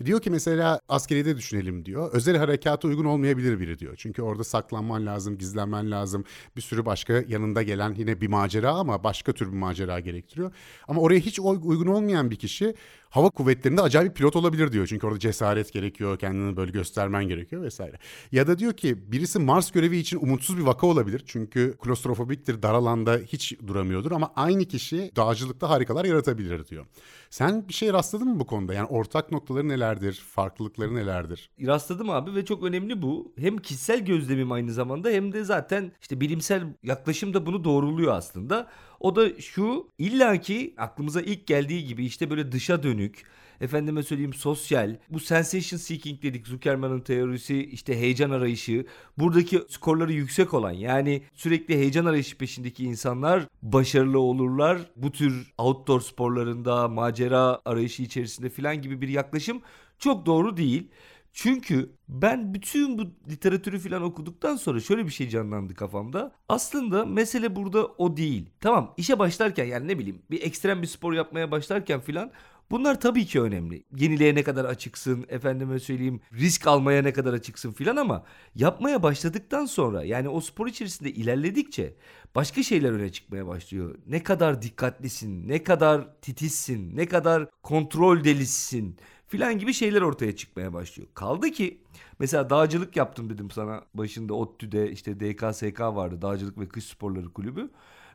Diyor 0.05 0.21
ki 0.21 0.29
mesela 0.29 0.79
askeriyede 0.89 1.37
düşünelim 1.37 1.85
diyor. 1.85 2.09
Özel 2.13 2.37
harekata 2.37 2.87
uygun 2.87 3.05
olmayabilir 3.05 3.59
biri 3.59 3.79
diyor. 3.79 3.93
Çünkü 3.97 4.21
orada 4.21 4.43
saklanman 4.43 5.05
lazım, 5.05 5.37
gizlenmen 5.37 5.91
lazım. 5.91 6.23
Bir 6.55 6.61
sürü 6.61 6.85
başka 6.85 7.13
yanında 7.27 7.63
gelen 7.63 7.93
yine 7.97 8.21
bir 8.21 8.27
macera 8.27 8.71
ama 8.73 9.03
başka 9.03 9.33
tür 9.33 9.51
bir 9.51 9.57
macera 9.57 9.99
gerektiriyor. 9.99 10.51
Ama 10.87 11.01
oraya 11.01 11.19
hiç 11.19 11.39
uygun 11.39 11.87
olmayan 11.87 12.31
bir 12.31 12.35
kişi 12.35 12.60
kişi 12.61 12.73
hava 13.09 13.29
kuvvetlerinde 13.29 13.81
acayip 13.81 14.15
pilot 14.15 14.35
olabilir 14.35 14.71
diyor. 14.71 14.87
Çünkü 14.87 15.07
orada 15.07 15.19
cesaret 15.19 15.73
gerekiyor, 15.73 16.19
kendini 16.19 16.57
böyle 16.57 16.71
göstermen 16.71 17.27
gerekiyor 17.27 17.61
vesaire. 17.61 17.97
Ya 18.31 18.47
da 18.47 18.59
diyor 18.59 18.73
ki 18.73 19.11
birisi 19.11 19.39
Mars 19.39 19.71
görevi 19.71 19.97
için 19.97 20.17
umutsuz 20.21 20.57
bir 20.57 20.63
vaka 20.63 20.87
olabilir. 20.87 21.23
Çünkü 21.25 21.77
klostrofobiktir, 21.81 22.61
dar 22.61 22.73
alanda 22.73 23.17
hiç 23.27 23.59
duramıyordur 23.67 24.11
ama 24.11 24.31
aynı 24.35 24.65
kişi 24.65 25.11
dağcılıkta 25.15 25.69
harikalar 25.69 26.05
yaratabilir 26.05 26.67
diyor. 26.67 26.85
Sen 27.31 27.67
bir 27.67 27.73
şey 27.73 27.93
rastladın 27.93 28.27
mı 28.27 28.39
bu 28.39 28.45
konuda? 28.45 28.73
Yani 28.73 28.87
ortak 28.87 29.31
noktaları 29.31 29.67
nelerdir, 29.67 30.13
farklılıkları 30.13 30.95
nelerdir? 30.95 31.49
Rastladım 31.65 32.09
abi 32.09 32.35
ve 32.35 32.45
çok 32.45 32.63
önemli 32.63 33.01
bu. 33.01 33.33
Hem 33.37 33.57
kişisel 33.57 34.05
gözlemim 34.05 34.51
aynı 34.51 34.71
zamanda 34.73 35.09
hem 35.09 35.33
de 35.33 35.43
zaten 35.43 35.91
işte 36.01 36.21
bilimsel 36.21 36.63
yaklaşım 36.83 37.33
da 37.33 37.45
bunu 37.45 37.63
doğruluyor 37.63 38.13
aslında. 38.13 38.67
O 38.99 39.15
da 39.15 39.39
şu 39.39 39.87
illaki 39.97 40.73
aklımıza 40.77 41.21
ilk 41.21 41.47
geldiği 41.47 41.85
gibi 41.85 42.05
işte 42.05 42.29
böyle 42.29 42.51
dışa 42.51 42.83
dönük 42.83 43.25
efendime 43.61 44.03
söyleyeyim 44.03 44.33
sosyal 44.33 44.95
bu 45.09 45.19
sensation 45.19 45.77
seeking 45.77 46.23
dedik 46.23 46.47
Zuckerman'ın 46.47 46.99
teorisi 46.99 47.63
işte 47.63 47.99
heyecan 47.99 48.31
arayışı 48.31 48.85
buradaki 49.17 49.61
skorları 49.69 50.13
yüksek 50.13 50.53
olan 50.53 50.71
yani 50.71 51.21
sürekli 51.33 51.75
heyecan 51.75 52.05
arayışı 52.05 52.37
peşindeki 52.37 52.83
insanlar 52.83 53.47
başarılı 53.61 54.19
olurlar 54.19 54.77
bu 54.95 55.11
tür 55.11 55.53
outdoor 55.57 56.01
sporlarında 56.01 56.87
macera 56.87 57.61
arayışı 57.65 58.03
içerisinde 58.03 58.49
filan 58.49 58.81
gibi 58.81 59.01
bir 59.01 59.09
yaklaşım 59.09 59.61
çok 59.99 60.25
doğru 60.25 60.57
değil. 60.57 60.87
Çünkü 61.33 61.89
ben 62.09 62.53
bütün 62.53 62.97
bu 62.97 63.03
literatürü 63.29 63.79
falan 63.79 64.03
okuduktan 64.03 64.55
sonra 64.55 64.79
şöyle 64.79 65.05
bir 65.05 65.11
şey 65.11 65.29
canlandı 65.29 65.75
kafamda. 65.75 66.31
Aslında 66.49 67.05
mesele 67.05 67.55
burada 67.55 67.85
o 67.85 68.17
değil. 68.17 68.49
Tamam 68.59 68.93
işe 68.97 69.19
başlarken 69.19 69.65
yani 69.65 69.87
ne 69.87 69.99
bileyim 69.99 70.21
bir 70.31 70.41
ekstrem 70.41 70.81
bir 70.81 70.87
spor 70.87 71.13
yapmaya 71.13 71.51
başlarken 71.51 71.99
filan 71.99 72.31
Bunlar 72.71 73.01
tabii 73.01 73.25
ki 73.25 73.41
önemli. 73.41 73.83
Yeniliğe 73.97 74.35
ne 74.35 74.43
kadar 74.43 74.65
açıksın, 74.65 75.25
efendime 75.29 75.79
söyleyeyim 75.79 76.21
risk 76.33 76.67
almaya 76.67 77.01
ne 77.01 77.13
kadar 77.13 77.33
açıksın 77.33 77.71
filan 77.71 77.95
ama 77.95 78.23
yapmaya 78.55 79.03
başladıktan 79.03 79.65
sonra 79.65 80.03
yani 80.03 80.29
o 80.29 80.41
spor 80.41 80.67
içerisinde 80.67 81.11
ilerledikçe 81.11 81.93
başka 82.35 82.63
şeyler 82.63 82.91
öne 82.91 83.11
çıkmaya 83.11 83.47
başlıyor. 83.47 83.95
Ne 84.07 84.23
kadar 84.23 84.61
dikkatlisin, 84.61 85.47
ne 85.47 85.63
kadar 85.63 86.21
titizsin, 86.21 86.97
ne 86.97 87.05
kadar 87.05 87.47
kontrol 87.63 88.23
delisisin 88.23 88.97
filan 89.27 89.59
gibi 89.59 89.73
şeyler 89.73 90.01
ortaya 90.01 90.35
çıkmaya 90.35 90.73
başlıyor. 90.73 91.09
Kaldı 91.13 91.51
ki 91.51 91.81
mesela 92.19 92.49
dağcılık 92.49 92.95
yaptım 92.95 93.29
dedim 93.29 93.51
sana 93.51 93.83
başında 93.93 94.33
ODTÜ'de 94.33 94.91
işte 94.91 95.19
DKSK 95.19 95.79
vardı 95.79 96.21
Dağcılık 96.21 96.57
ve 96.57 96.67
Kış 96.67 96.83
Sporları 96.83 97.33
Kulübü. 97.33 97.69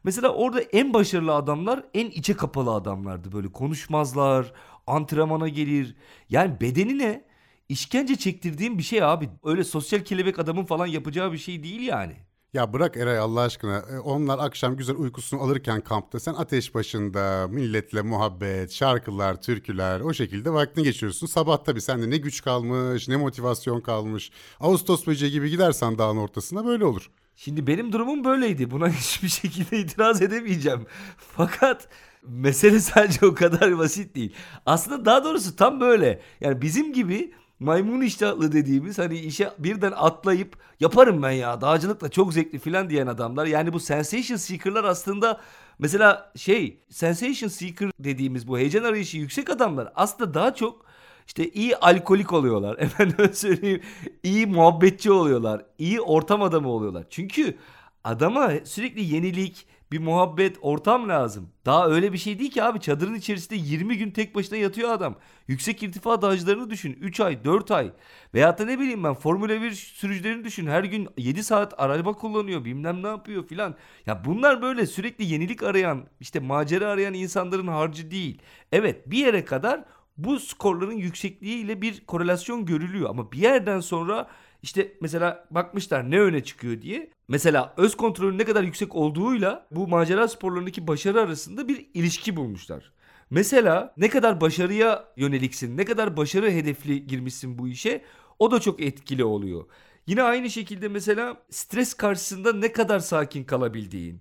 Mesela 0.06 0.28
orada 0.28 0.60
en 0.60 0.94
başarılı 0.94 1.34
adamlar 1.34 1.84
en 1.94 2.06
içe 2.06 2.34
kapalı 2.36 2.70
adamlardı. 2.70 3.32
Böyle 3.32 3.52
konuşmazlar, 3.52 4.52
antrenmana 4.86 5.48
gelir. 5.48 5.96
Yani 6.30 6.60
bedenine 6.60 7.24
işkence 7.68 8.16
çektirdiğim 8.16 8.78
bir 8.78 8.82
şey 8.82 9.02
abi. 9.02 9.28
Öyle 9.44 9.64
sosyal 9.64 10.00
kelebek 10.00 10.38
adamın 10.38 10.64
falan 10.64 10.86
yapacağı 10.86 11.32
bir 11.32 11.38
şey 11.38 11.62
değil 11.62 11.80
yani. 11.80 12.16
Ya 12.54 12.72
bırak 12.72 12.96
Eray 12.96 13.18
Allah 13.18 13.40
aşkına. 13.40 13.76
E, 13.78 13.98
onlar 13.98 14.38
akşam 14.38 14.76
güzel 14.76 14.96
uykusunu 14.96 15.42
alırken 15.42 15.80
kampta 15.80 16.20
sen 16.20 16.34
ateş 16.34 16.74
başında 16.74 17.48
milletle 17.48 18.02
muhabbet, 18.02 18.72
şarkılar, 18.72 19.42
türküler 19.42 20.00
o 20.00 20.14
şekilde 20.14 20.52
vaktini 20.52 20.84
geçiriyorsun. 20.84 21.26
Sabah 21.26 21.64
tabii 21.64 21.80
sende 21.80 22.10
ne 22.10 22.16
güç 22.16 22.42
kalmış, 22.42 23.08
ne 23.08 23.16
motivasyon 23.16 23.80
kalmış. 23.80 24.30
Ağustos 24.60 25.06
böceği 25.06 25.32
gibi 25.32 25.50
gidersen 25.50 25.98
dağın 25.98 26.16
ortasına 26.16 26.64
böyle 26.64 26.84
olur. 26.84 27.10
Şimdi 27.36 27.66
benim 27.66 27.92
durumum 27.92 28.24
böyleydi. 28.24 28.70
Buna 28.70 28.88
hiçbir 28.92 29.28
şekilde 29.28 29.78
itiraz 29.78 30.22
edemeyeceğim. 30.22 30.86
Fakat 31.18 31.88
mesele 32.22 32.80
sadece 32.80 33.26
o 33.26 33.34
kadar 33.34 33.78
basit 33.78 34.14
değil. 34.14 34.34
Aslında 34.66 35.04
daha 35.04 35.24
doğrusu 35.24 35.56
tam 35.56 35.80
böyle. 35.80 36.20
Yani 36.40 36.62
bizim 36.62 36.92
gibi 36.92 37.32
maymun 37.60 38.00
iştahlı 38.00 38.52
dediğimiz 38.52 38.98
hani 38.98 39.18
işe 39.18 39.50
birden 39.58 39.92
atlayıp 39.96 40.56
yaparım 40.80 41.22
ben 41.22 41.30
ya 41.30 41.60
dağcılık 41.60 42.00
da 42.00 42.08
çok 42.08 42.32
zevkli 42.32 42.58
filan 42.58 42.90
diyen 42.90 43.06
adamlar. 43.06 43.46
Yani 43.46 43.72
bu 43.72 43.80
sensation 43.80 44.36
seeker'lar 44.36 44.84
aslında 44.84 45.40
mesela 45.78 46.32
şey 46.36 46.80
sensation 46.90 47.48
seeker 47.48 47.90
dediğimiz 47.98 48.48
bu 48.48 48.58
heyecan 48.58 48.84
arayışı 48.84 49.18
yüksek 49.18 49.50
adamlar 49.50 49.92
aslında 49.94 50.34
daha 50.34 50.54
çok 50.54 50.86
işte 51.26 51.48
iyi 51.50 51.76
alkolik 51.76 52.32
oluyorlar. 52.32 52.78
Efendim 52.78 53.30
söyleyeyim 53.32 53.80
iyi 54.22 54.46
muhabbetçi 54.46 55.12
oluyorlar. 55.12 55.64
iyi 55.78 56.00
ortam 56.00 56.42
adamı 56.42 56.68
oluyorlar. 56.68 57.06
Çünkü 57.10 57.56
adama 58.04 58.52
sürekli 58.64 59.14
yenilik, 59.14 59.66
bir 59.92 59.98
muhabbet, 59.98 60.56
ortam 60.60 61.08
lazım. 61.08 61.48
Daha 61.66 61.88
öyle 61.88 62.12
bir 62.12 62.18
şey 62.18 62.38
değil 62.38 62.50
ki 62.50 62.62
abi. 62.62 62.80
Çadırın 62.80 63.14
içerisinde 63.14 63.56
20 63.56 63.98
gün 63.98 64.10
tek 64.10 64.34
başına 64.34 64.58
yatıyor 64.58 64.90
adam. 64.90 65.16
Yüksek 65.48 65.82
irtifa 65.82 66.22
dağcılarını 66.22 66.70
düşün. 66.70 66.98
3 67.00 67.20
ay, 67.20 67.44
4 67.44 67.70
ay. 67.70 67.92
Veyahut 68.34 68.58
da 68.58 68.64
ne 68.64 68.78
bileyim 68.78 69.04
ben 69.04 69.14
Formula 69.14 69.62
1 69.62 69.70
sürücülerini 69.72 70.44
düşün. 70.44 70.66
Her 70.66 70.84
gün 70.84 71.08
7 71.18 71.44
saat 71.44 71.74
araba 71.78 72.12
kullanıyor. 72.12 72.64
Bilmem 72.64 73.02
ne 73.02 73.06
yapıyor 73.08 73.46
filan. 73.46 73.74
Ya 74.06 74.24
bunlar 74.24 74.62
böyle 74.62 74.86
sürekli 74.86 75.24
yenilik 75.24 75.62
arayan, 75.62 76.04
işte 76.20 76.40
macera 76.40 76.88
arayan 76.88 77.14
insanların 77.14 77.68
harcı 77.68 78.10
değil. 78.10 78.42
Evet 78.72 79.10
bir 79.10 79.18
yere 79.18 79.44
kadar 79.44 79.84
bu 80.18 80.40
skorların 80.40 80.96
yüksekliğiyle 80.96 81.82
bir 81.82 82.00
korelasyon 82.00 82.66
görülüyor 82.66 83.10
ama 83.10 83.32
bir 83.32 83.38
yerden 83.38 83.80
sonra 83.80 84.28
işte 84.62 84.92
mesela 85.00 85.46
bakmışlar 85.50 86.10
ne 86.10 86.20
öne 86.20 86.44
çıkıyor 86.44 86.82
diye. 86.82 87.10
Mesela 87.28 87.74
öz 87.76 87.96
kontrolün 87.96 88.38
ne 88.38 88.44
kadar 88.44 88.62
yüksek 88.62 88.94
olduğuyla 88.94 89.66
bu 89.70 89.88
macera 89.88 90.28
sporlarındaki 90.28 90.86
başarı 90.86 91.20
arasında 91.20 91.68
bir 91.68 91.86
ilişki 91.94 92.36
bulmuşlar. 92.36 92.92
Mesela 93.30 93.94
ne 93.96 94.08
kadar 94.08 94.40
başarıya 94.40 95.04
yöneliksin, 95.16 95.76
ne 95.76 95.84
kadar 95.84 96.16
başarı 96.16 96.50
hedefli 96.50 97.06
girmişsin 97.06 97.58
bu 97.58 97.68
işe 97.68 98.02
o 98.38 98.50
da 98.50 98.60
çok 98.60 98.80
etkili 98.80 99.24
oluyor. 99.24 99.64
Yine 100.06 100.22
aynı 100.22 100.50
şekilde 100.50 100.88
mesela 100.88 101.36
stres 101.50 101.94
karşısında 101.94 102.52
ne 102.52 102.72
kadar 102.72 102.98
sakin 102.98 103.44
kalabildiğin, 103.44 104.20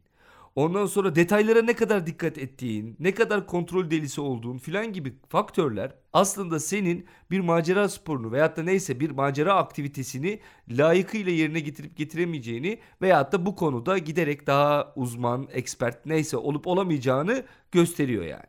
Ondan 0.56 0.86
sonra 0.86 1.16
detaylara 1.16 1.62
ne 1.62 1.74
kadar 1.76 2.08
dikkat 2.08 2.38
ettiğin, 2.38 2.96
ne 3.00 3.14
kadar 3.14 3.48
kontrol 3.48 3.90
delisi 3.92 4.22
olduğun 4.22 4.58
filan 4.58 4.94
gibi 4.94 5.14
faktörler 5.30 5.92
aslında 6.14 6.60
senin 6.60 7.06
bir 7.32 7.40
macera 7.40 7.90
sporunu 7.90 8.32
veyahut 8.32 8.58
da 8.58 8.64
neyse 8.64 9.00
bir 9.00 9.10
macera 9.10 9.54
aktivitesini 9.56 10.40
layıkıyla 10.70 11.32
yerine 11.32 11.60
getirip 11.60 11.98
getiremeyeceğini 11.98 12.80
veyahut 13.02 13.32
da 13.32 13.46
bu 13.46 13.56
konuda 13.56 13.98
giderek 13.98 14.48
daha 14.48 14.94
uzman, 14.96 15.48
expert 15.52 16.06
neyse 16.06 16.38
olup 16.38 16.68
olamayacağını 16.68 17.44
gösteriyor 17.72 18.26
yani. 18.26 18.46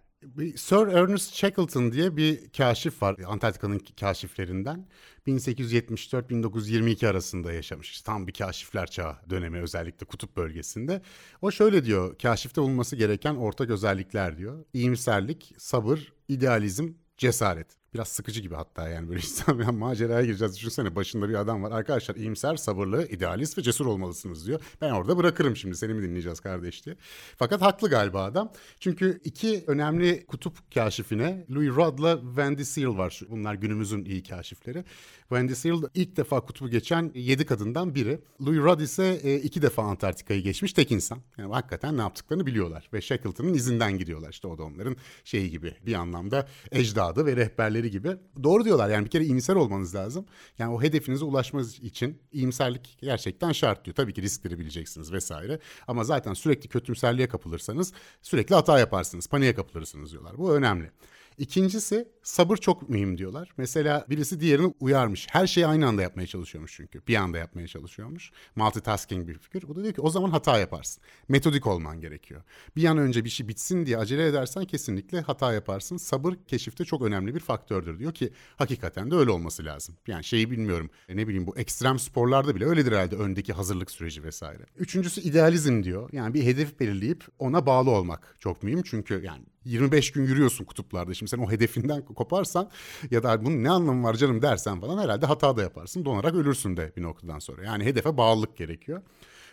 Sir 0.57 0.87
Ernest 0.87 1.35
Shackleton 1.35 1.93
diye 1.93 2.17
bir 2.17 2.51
kaşif 2.57 3.03
var 3.03 3.17
Antarktika'nın 3.27 3.81
kaşiflerinden. 4.01 4.87
1874-1922 5.27 7.09
arasında 7.09 7.53
yaşamış. 7.53 8.01
Tam 8.03 8.27
bir 8.27 8.33
kaşifler 8.33 8.87
çağı 8.87 9.17
dönemi 9.31 9.61
özellikle 9.61 10.07
kutup 10.07 10.37
bölgesinde. 10.37 11.03
O 11.43 11.51
şöyle 11.51 11.85
diyor, 11.85 12.19
kaşifte 12.19 12.63
bulunması 12.63 12.97
gereken 12.97 13.35
ortak 13.35 13.71
özellikler 13.71 14.39
diyor. 14.39 14.65
İyimserlik, 14.73 15.55
sabır, 15.59 16.13
idealizm, 16.29 16.93
cesaret. 17.17 17.67
Biraz 17.95 18.09
sıkıcı 18.09 18.41
gibi 18.41 18.55
hatta 18.55 18.89
yani 18.89 19.09
böyle 19.09 19.21
insan 19.27 19.59
yani 19.59 19.79
maceraya 19.79 20.25
gireceğiz. 20.25 20.57
Düşünsene 20.57 20.97
başında 20.97 21.29
bir 21.29 21.35
adam 21.35 21.63
var. 21.63 21.71
Arkadaşlar 21.71 22.15
iyimser, 22.15 22.57
sabırlı, 22.57 23.07
idealist 23.09 23.59
ve 23.59 23.63
cesur 23.63 23.87
olmalısınız 23.87 24.47
diyor. 24.47 24.61
Ben 24.81 24.91
orada 24.91 25.17
bırakırım 25.17 25.57
şimdi 25.57 25.77
seni 25.77 25.95
mi 25.95 26.03
dinleyeceğiz 26.03 26.41
kardeş 26.41 26.87
diye. 26.87 26.97
Fakat 27.37 27.63
haklı 27.63 27.91
galiba 27.91 28.25
adam. 28.25 28.53
Çünkü 28.81 29.21
iki 29.25 29.65
önemli 29.67 30.27
kutup 30.27 30.75
kaşifine 30.75 31.47
Louis 31.51 31.77
Rod'la 31.77 32.21
Wendy 32.21 32.63
Seal 32.63 32.99
var. 32.99 33.21
Bunlar 33.31 33.55
günümüzün 33.55 34.05
iyi 34.05 34.23
kaşifleri. 34.23 34.85
Wendy 35.29 35.55
Seal 35.55 35.83
ilk 35.95 36.17
defa 36.17 36.41
kutubu 36.41 36.71
geçen 36.71 37.13
yedi 37.15 37.47
kadından 37.47 37.95
biri. 37.95 38.19
Louis 38.47 38.59
Rod 38.59 38.81
ise 38.81 39.21
e, 39.23 39.37
iki 39.37 39.63
defa 39.63 39.83
Antarktika'yı 39.83 40.43
geçmiş 40.43 40.73
tek 40.73 40.93
insan. 40.93 41.19
Yani 41.39 41.53
hakikaten 41.53 41.97
ne 41.97 42.01
yaptıklarını 42.01 42.47
biliyorlar. 42.47 42.89
Ve 42.93 43.01
Shackleton'ın 43.01 43.55
izinden 43.55 43.99
gidiyorlar. 43.99 44.31
İşte 44.31 44.49
o 44.49 44.59
da 44.59 44.63
onların 44.63 44.97
şeyi 45.25 45.51
gibi 45.51 45.75
bir 45.87 45.95
anlamda 45.95 46.49
ecdadı 46.73 47.27
ve 47.27 47.37
rehberleri 47.77 47.91
gibi. 47.91 48.17
Doğru 48.43 48.65
diyorlar 48.65 48.91
yani 48.91 49.05
bir 49.05 49.11
kere 49.11 49.25
iyimser 49.25 49.55
olmanız 49.55 49.95
lazım. 49.95 50.27
Yani 50.59 50.75
o 50.75 50.83
hedefinize 50.83 51.25
ulaşmanız 51.25 51.79
için 51.79 52.19
iyimserlik 52.33 52.99
gerçekten 53.01 53.53
şart 53.53 53.85
diyor. 53.85 53.95
Tabii 53.95 54.15
ki 54.15 54.23
riskleri 54.23 54.59
bileceksiniz 54.59 55.13
vesaire. 55.13 55.59
Ama 55.87 56.05
zaten 56.05 56.35
sürekli 56.35 56.69
kötümserliğe 56.69 57.29
kapılırsanız 57.29 57.93
sürekli 58.23 58.55
hata 58.55 58.79
yaparsınız, 58.79 59.29
paniğe 59.29 59.55
kapılırsınız 59.55 60.13
diyorlar. 60.13 60.39
Bu 60.39 60.55
önemli. 60.55 60.91
İkincisi 61.39 62.09
sabır 62.23 62.57
çok 62.57 62.89
mühim 62.89 63.19
diyorlar. 63.19 63.53
Mesela 63.57 64.07
birisi 64.11 64.41
diğerini 64.41 64.75
uyarmış. 64.81 65.27
Her 65.31 65.47
şeyi 65.47 65.67
aynı 65.67 65.87
anda 65.87 66.03
yapmaya 66.03 66.27
çalışıyormuş 66.27 66.73
çünkü. 66.77 67.07
Bir 67.09 67.17
anda 67.17 67.39
yapmaya 67.39 67.69
çalışıyormuş. 67.69 68.31
Multitasking 68.57 69.29
bir 69.29 69.39
fikir. 69.39 69.69
Bu 69.69 69.77
da 69.77 69.83
diyor 69.83 69.95
ki 69.95 70.01
o 70.01 70.11
zaman 70.11 70.31
hata 70.31 70.59
yaparsın. 70.59 71.03
Metodik 71.29 71.67
olman 71.67 72.01
gerekiyor. 72.01 72.43
Bir 72.77 72.85
an 72.85 72.99
önce 72.99 73.25
bir 73.25 73.31
şey 73.31 73.49
bitsin 73.49 73.87
diye 73.87 73.99
acele 73.99 74.27
edersen 74.27 74.65
kesinlikle 74.65 75.21
hata 75.21 75.53
yaparsın. 75.53 75.97
Sabır 75.97 76.35
keşifte 76.47 76.85
çok 76.85 77.03
önemli 77.03 77.35
bir 77.35 77.41
faktördür 77.41 77.99
diyor 77.99 78.13
ki 78.13 78.33
hakikaten 78.57 79.11
de 79.11 79.15
öyle 79.15 79.31
olması 79.31 79.65
lazım. 79.65 79.97
Yani 80.07 80.25
şeyi 80.25 80.51
bilmiyorum 80.51 80.91
ne 81.09 81.29
bileyim 81.29 81.47
bu 81.47 81.59
ekstrem 81.59 81.99
sporlarda 81.99 82.55
bile 82.55 82.65
öyledir 82.65 82.93
herhalde 82.93 83.17
öndeki 83.17 83.53
hazırlık 83.53 83.91
süreci 83.91 84.25
vesaire. 84.25 84.67
Üçüncüsü 84.77 85.21
idealizm 85.21 85.83
diyor. 85.83 86.09
Yani 86.13 86.35
bir 86.35 86.45
hedef 86.45 86.81
belirleyip 86.81 87.25
ona 87.39 87.67
bağlı 87.67 87.91
olmak 87.91 88.37
çok 88.41 88.63
mühim. 88.63 88.83
Çünkü 88.83 89.23
yani 89.25 89.45
25 89.67 90.13
gün 90.13 90.23
yürüyorsun 90.23 90.65
kutuplarda. 90.65 91.15
Şimdi 91.15 91.31
sen 91.31 91.39
o 91.39 91.51
hedefinden 91.51 92.03
koparsan 92.03 92.71
ya 93.11 93.23
da 93.23 93.45
bunun 93.45 93.65
ne 93.65 93.71
anlamı 93.71 94.07
var 94.07 94.15
canım 94.15 94.43
dersen 94.43 94.81
falan 94.81 95.03
herhalde 95.03 95.27
hata 95.27 95.57
da 95.57 95.63
yaparsın. 95.63 96.05
Donarak 96.05 96.35
ölürsün 96.35 96.77
de 96.77 96.93
bir 96.97 97.03
noktadan 97.03 97.39
sonra. 97.39 97.65
Yani 97.65 97.85
hedefe 97.85 98.17
bağlılık 98.17 98.57
gerekiyor. 98.57 99.03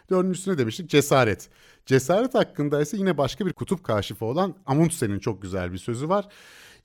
Dördüncüsüne 0.10 0.58
demiştik 0.58 0.89
cesaret. 0.89 1.49
Cesaret 1.86 2.36
hakkında 2.36 2.82
ise 2.82 2.97
yine 2.97 3.17
başka 3.17 3.45
bir 3.45 3.54
kutup 3.54 3.84
kaşifi 3.84 4.26
olan 4.26 4.56
Amundsen'in 4.65 5.19
çok 5.19 5.41
güzel 5.41 5.73
bir 5.73 5.78
sözü 5.78 6.10
var. 6.10 6.28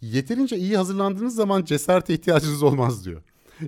Yeterince 0.01 0.57
iyi 0.57 0.77
hazırlandığınız 0.77 1.35
zaman 1.35 1.64
cesarete 1.64 2.14
ihtiyacınız 2.14 2.62
olmaz 2.62 3.05
diyor. 3.05 3.23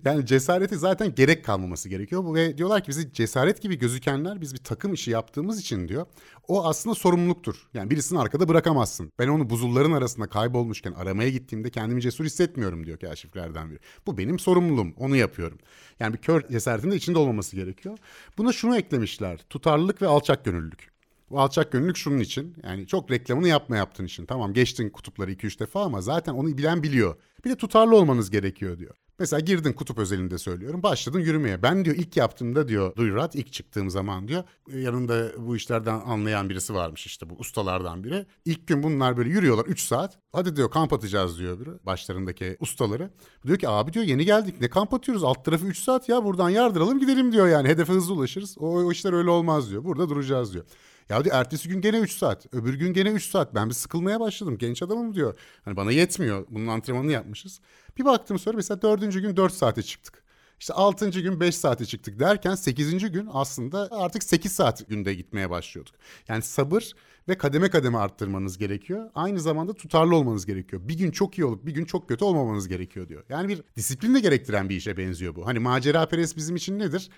Yani 0.04 0.26
cesareti 0.26 0.76
zaten 0.78 1.14
gerek 1.14 1.44
kalmaması 1.44 1.88
gerekiyor. 1.88 2.34
Ve 2.34 2.58
diyorlar 2.58 2.84
ki 2.84 2.88
bizi 2.88 3.12
cesaret 3.12 3.62
gibi 3.62 3.78
gözükenler 3.78 4.40
biz 4.40 4.54
bir 4.54 4.58
takım 4.58 4.92
işi 4.92 5.10
yaptığımız 5.10 5.60
için 5.60 5.88
diyor. 5.88 6.06
O 6.48 6.66
aslında 6.66 6.94
sorumluluktur. 6.94 7.68
Yani 7.74 7.90
birisini 7.90 8.18
arkada 8.18 8.48
bırakamazsın. 8.48 9.12
Ben 9.18 9.28
onu 9.28 9.50
buzulların 9.50 9.92
arasında 9.92 10.26
kaybolmuşken 10.26 10.92
aramaya 10.92 11.30
gittiğimde 11.30 11.70
kendimi 11.70 12.02
cesur 12.02 12.24
hissetmiyorum 12.24 12.86
diyor 12.86 12.98
kaşiflerden 12.98 13.70
biri. 13.70 13.78
Bu 14.06 14.18
benim 14.18 14.38
sorumluluğum. 14.38 14.94
Onu 14.96 15.16
yapıyorum. 15.16 15.58
Yani 16.00 16.12
bir 16.12 16.18
kör 16.18 16.48
cesaretin 16.48 16.90
de 16.90 16.96
içinde 16.96 17.18
olmaması 17.18 17.56
gerekiyor. 17.56 17.98
Buna 18.38 18.52
şunu 18.52 18.76
eklemişler. 18.76 19.38
Tutarlılık 19.50 20.02
ve 20.02 20.06
alçak 20.06 20.44
gönüllülük. 20.44 20.90
Bu 21.30 21.40
alçak 21.40 21.72
gönüllülük 21.72 21.96
şunun 21.96 22.18
için. 22.18 22.56
Yani 22.62 22.86
çok 22.86 23.10
reklamını 23.10 23.48
yapma 23.48 23.76
yaptığın 23.76 24.04
için. 24.04 24.26
Tamam 24.26 24.52
geçtin 24.52 24.90
kutupları 24.90 25.32
2-3 25.32 25.58
defa 25.58 25.84
ama 25.84 26.00
zaten 26.00 26.32
onu 26.32 26.58
bilen 26.58 26.82
biliyor. 26.82 27.14
Bir 27.44 27.50
de 27.50 27.56
tutarlı 27.56 27.96
olmanız 27.96 28.30
gerekiyor 28.30 28.78
diyor. 28.78 28.94
Mesela 29.20 29.40
girdin 29.40 29.72
kutup 29.72 29.98
özelinde 29.98 30.38
söylüyorum. 30.38 30.82
Başladın 30.82 31.20
yürümeye. 31.20 31.62
Ben 31.62 31.84
diyor 31.84 31.96
ilk 31.96 32.16
yaptığımda 32.16 32.68
diyor 32.68 32.96
Duyrat 32.96 33.34
ilk 33.34 33.52
çıktığım 33.52 33.90
zaman 33.90 34.28
diyor 34.28 34.44
yanında 34.72 35.28
bu 35.38 35.56
işlerden 35.56 36.00
anlayan 36.00 36.48
birisi 36.48 36.74
varmış 36.74 37.06
işte 37.06 37.30
bu 37.30 37.34
ustalardan 37.34 38.04
biri. 38.04 38.26
İlk 38.44 38.66
gün 38.66 38.82
bunlar 38.82 39.16
böyle 39.16 39.30
yürüyorlar 39.30 39.64
3 39.64 39.80
saat. 39.80 40.18
Hadi 40.32 40.56
diyor 40.56 40.70
kamp 40.70 40.92
atacağız 40.92 41.38
diyor 41.38 41.60
biri 41.60 41.70
başlarındaki 41.86 42.56
ustaları. 42.60 43.10
Diyor 43.46 43.58
ki 43.58 43.68
abi 43.68 43.92
diyor 43.92 44.04
yeni 44.04 44.24
geldik 44.24 44.60
ne 44.60 44.70
kamp 44.70 44.94
atıyoruz 44.94 45.24
alt 45.24 45.44
tarafı 45.44 45.66
3 45.66 45.78
saat 45.78 46.08
ya 46.08 46.24
buradan 46.24 46.50
yardıralım 46.50 46.98
gidelim 46.98 47.32
diyor 47.32 47.48
yani 47.48 47.68
hedefe 47.68 47.92
hızlı 47.92 48.14
ulaşırız. 48.14 48.56
O, 48.58 48.66
o 48.66 48.92
işler 48.92 49.12
öyle 49.12 49.30
olmaz 49.30 49.70
diyor. 49.70 49.84
Burada 49.84 50.08
duracağız 50.08 50.52
diyor. 50.52 50.64
Ya 51.10 51.24
diyor 51.24 51.36
ertesi 51.36 51.68
gün 51.68 51.80
gene 51.80 51.98
3 51.98 52.12
saat. 52.12 52.54
Öbür 52.54 52.74
gün 52.74 52.92
gene 52.92 53.10
3 53.10 53.30
saat. 53.30 53.54
Ben 53.54 53.68
bir 53.68 53.74
sıkılmaya 53.74 54.20
başladım. 54.20 54.58
Genç 54.58 54.82
adamım 54.82 55.14
diyor. 55.14 55.38
Hani 55.64 55.76
bana 55.76 55.92
yetmiyor. 55.92 56.46
Bunun 56.50 56.66
antrenmanını 56.66 57.12
yapmışız. 57.12 57.60
Bir 57.98 58.04
baktım 58.04 58.38
sonra 58.38 58.56
mesela 58.56 58.82
dördüncü 58.82 59.20
gün 59.20 59.36
4 59.36 59.52
saate 59.52 59.82
çıktık. 59.82 60.22
İşte 60.60 60.74
altıncı 60.74 61.20
gün 61.20 61.40
5 61.40 61.56
saate 61.56 61.86
çıktık 61.86 62.20
derken 62.20 62.54
sekizinci 62.54 63.08
gün 63.08 63.28
aslında 63.32 63.88
artık 63.90 64.22
8 64.22 64.52
saat 64.52 64.88
günde 64.88 65.14
gitmeye 65.14 65.50
başlıyorduk. 65.50 65.94
Yani 66.28 66.42
sabır 66.42 66.92
ve 67.28 67.38
kademe 67.38 67.70
kademe 67.70 67.98
arttırmanız 67.98 68.58
gerekiyor. 68.58 69.10
Aynı 69.14 69.40
zamanda 69.40 69.74
tutarlı 69.74 70.16
olmanız 70.16 70.46
gerekiyor. 70.46 70.82
Bir 70.88 70.98
gün 70.98 71.10
çok 71.10 71.38
iyi 71.38 71.44
olup 71.44 71.66
bir 71.66 71.72
gün 71.72 71.84
çok 71.84 72.08
kötü 72.08 72.24
olmamanız 72.24 72.68
gerekiyor 72.68 73.08
diyor. 73.08 73.24
Yani 73.28 73.48
bir 73.48 73.62
disiplin 73.76 74.14
de 74.14 74.20
gerektiren 74.20 74.68
bir 74.68 74.76
işe 74.76 74.96
benziyor 74.96 75.34
bu. 75.34 75.46
Hani 75.46 75.58
macera 75.58 76.08
perest 76.08 76.36
bizim 76.36 76.56
için 76.56 76.78
nedir? 76.78 77.10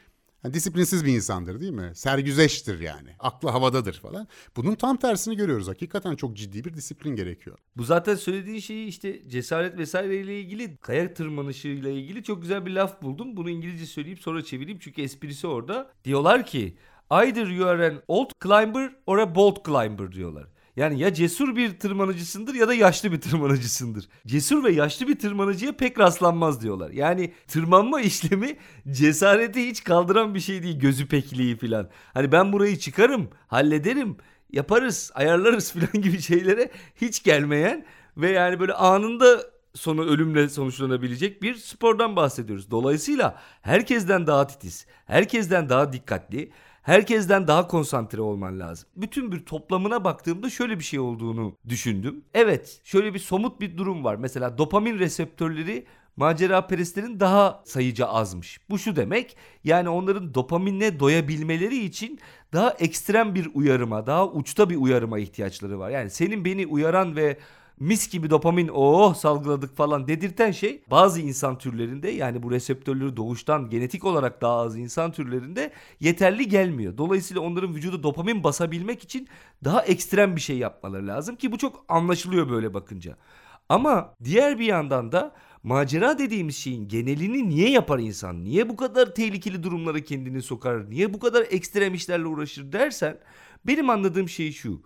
Yani 0.45 0.55
disiplinsiz 0.55 1.05
bir 1.05 1.13
insandır 1.13 1.61
değil 1.61 1.73
mi? 1.73 1.91
Sergüzeştir 1.95 2.81
yani. 2.81 3.09
Aklı 3.19 3.49
havadadır 3.49 3.95
falan. 3.95 4.29
Bunun 4.57 4.75
tam 4.75 4.97
tersini 4.97 5.37
görüyoruz. 5.37 5.69
Hakikaten 5.69 6.17
çok 6.17 6.37
ciddi 6.37 6.65
bir 6.65 6.75
disiplin 6.75 7.17
gerekiyor. 7.17 7.59
Bu 7.77 7.85
zaten 7.85 8.15
söylediğin 8.15 8.61
şeyi 8.61 8.87
işte 8.87 9.29
cesaret 9.29 9.79
vesaireyle 9.79 10.41
ilgili 10.41 10.77
kaya 10.77 11.15
tırmanışıyla 11.15 11.91
ilgili 11.91 12.23
çok 12.23 12.43
güzel 12.43 12.67
bir 12.67 12.71
laf 12.71 13.03
buldum. 13.03 13.37
Bunu 13.37 13.51
İngilizce 13.51 13.87
söyleyip 13.87 14.19
sonra 14.19 14.43
çevireyim 14.45 14.79
çünkü 14.79 15.03
esprisi 15.03 15.47
orada. 15.47 15.91
Diyorlar 16.05 16.47
ki 16.47 16.77
either 17.11 17.47
you 17.47 17.69
are 17.69 17.87
an 17.87 18.03
old 18.09 18.31
climber 18.43 18.95
or 19.07 19.19
a 19.19 19.35
bold 19.35 19.57
climber 19.67 20.13
diyorlar. 20.13 20.47
Yani 20.77 20.99
ya 20.99 21.15
cesur 21.15 21.57
bir 21.57 21.79
tırmanıcısındır 21.79 22.55
ya 22.55 22.69
da 22.69 22.75
yaşlı 22.75 23.13
bir 23.13 23.21
tırmanıcısındır. 23.21 24.09
Cesur 24.27 24.65
ve 24.65 24.73
yaşlı 24.73 25.09
bir 25.09 25.19
tırmanıcıya 25.19 25.77
pek 25.77 25.99
rastlanmaz 25.99 26.63
diyorlar. 26.63 26.91
Yani 26.91 27.33
tırmanma 27.49 28.01
işlemi 28.11 28.57
cesareti 28.91 29.69
hiç 29.69 29.85
kaldıran 29.85 30.35
bir 30.35 30.41
şey 30.41 30.63
değil 30.63 30.79
gözü 30.79 31.09
pekliği 31.09 31.57
falan. 31.57 31.89
Hani 32.15 32.33
ben 32.33 32.53
burayı 32.53 32.79
çıkarım, 32.79 33.29
hallederim, 33.47 34.17
yaparız, 34.53 35.11
ayarlarız 35.15 35.73
falan 35.73 36.03
gibi 36.03 36.21
şeylere 36.21 36.71
hiç 37.01 37.23
gelmeyen 37.23 37.87
ve 38.17 38.31
yani 38.31 38.61
böyle 38.61 38.73
anında 38.73 39.53
sonu 39.75 40.05
ölümle 40.05 40.49
sonuçlanabilecek 40.49 41.43
bir 41.43 41.55
spordan 41.55 42.17
bahsediyoruz. 42.17 42.71
Dolayısıyla 42.71 43.41
herkesten 43.63 44.27
daha 44.27 44.47
titiz, 44.47 44.87
herkesten 45.07 45.69
daha 45.69 45.93
dikkatli, 45.93 46.53
herkesten 46.83 47.49
daha 47.49 47.67
konsantre 47.69 48.21
olman 48.21 48.61
lazım. 48.61 48.89
Bütün 48.97 49.33
bir 49.33 49.45
toplamına 49.45 50.05
baktığımda 50.05 50.51
şöyle 50.51 50.79
bir 50.79 50.85
şey 50.85 51.01
olduğunu 51.01 51.57
düşündüm. 51.69 52.25
Evet 52.35 52.81
şöyle 52.85 53.15
bir 53.15 53.19
somut 53.19 53.61
bir 53.61 53.77
durum 53.77 54.05
var. 54.05 54.17
Mesela 54.17 54.59
dopamin 54.59 54.99
reseptörleri 54.99 55.87
macera 56.17 56.67
perestlerin 56.67 57.21
daha 57.21 57.63
sayıca 57.65 58.07
azmış. 58.07 58.61
Bu 58.71 58.79
şu 58.79 58.97
demek 58.97 59.37
yani 59.65 59.89
onların 59.89 60.35
dopaminle 60.35 61.01
doyabilmeleri 61.01 61.85
için 61.85 62.19
daha 62.53 62.71
ekstrem 62.71 63.35
bir 63.35 63.51
uyarıma, 63.55 64.07
daha 64.07 64.29
uçta 64.29 64.71
bir 64.71 64.77
uyarıma 64.77 65.19
ihtiyaçları 65.19 65.79
var. 65.79 65.91
Yani 65.91 66.11
senin 66.11 66.45
beni 66.45 66.67
uyaran 66.67 67.17
ve 67.17 67.39
mis 67.83 68.11
gibi 68.11 68.31
dopamin 68.31 68.71
oh 68.75 69.15
salgıladık 69.15 69.77
falan 69.77 70.09
dedirten 70.09 70.51
şey 70.51 70.83
bazı 70.91 71.21
insan 71.21 71.59
türlerinde 71.59 72.11
yani 72.11 72.43
bu 72.43 72.51
reseptörleri 72.51 73.17
doğuştan 73.17 73.71
genetik 73.71 74.05
olarak 74.05 74.43
daha 74.43 74.57
az 74.57 74.77
insan 74.77 75.13
türlerinde 75.13 75.73
yeterli 76.01 76.49
gelmiyor. 76.49 76.99
Dolayısıyla 76.99 77.43
onların 77.43 77.75
vücudu 77.75 78.03
dopamin 78.03 78.45
basabilmek 78.45 79.03
için 79.03 79.29
daha 79.65 79.83
ekstrem 79.83 80.37
bir 80.37 80.41
şey 80.41 80.59
yapmaları 80.59 81.07
lazım 81.07 81.37
ki 81.37 81.53
bu 81.53 81.59
çok 81.59 81.85
anlaşılıyor 81.89 82.51
böyle 82.51 82.75
bakınca. 82.75 83.17
Ama 83.69 84.15
diğer 84.25 84.59
bir 84.59 84.67
yandan 84.67 85.13
da 85.13 85.33
macera 85.63 86.19
dediğimiz 86.19 86.57
şeyin 86.57 86.89
genelini 86.89 87.49
niye 87.49 87.71
yapar 87.71 87.99
insan? 87.99 88.45
Niye 88.45 88.69
bu 88.69 88.77
kadar 88.77 89.15
tehlikeli 89.15 89.63
durumlara 89.63 90.01
kendini 90.01 90.43
sokar? 90.43 90.91
Niye 90.91 91.15
bu 91.15 91.19
kadar 91.19 91.47
ekstrem 91.51 91.95
işlerle 91.95 92.27
uğraşır 92.27 92.73
dersen 92.73 93.19
benim 93.67 93.91
anladığım 93.91 94.29
şey 94.29 94.53
şu 94.53 94.83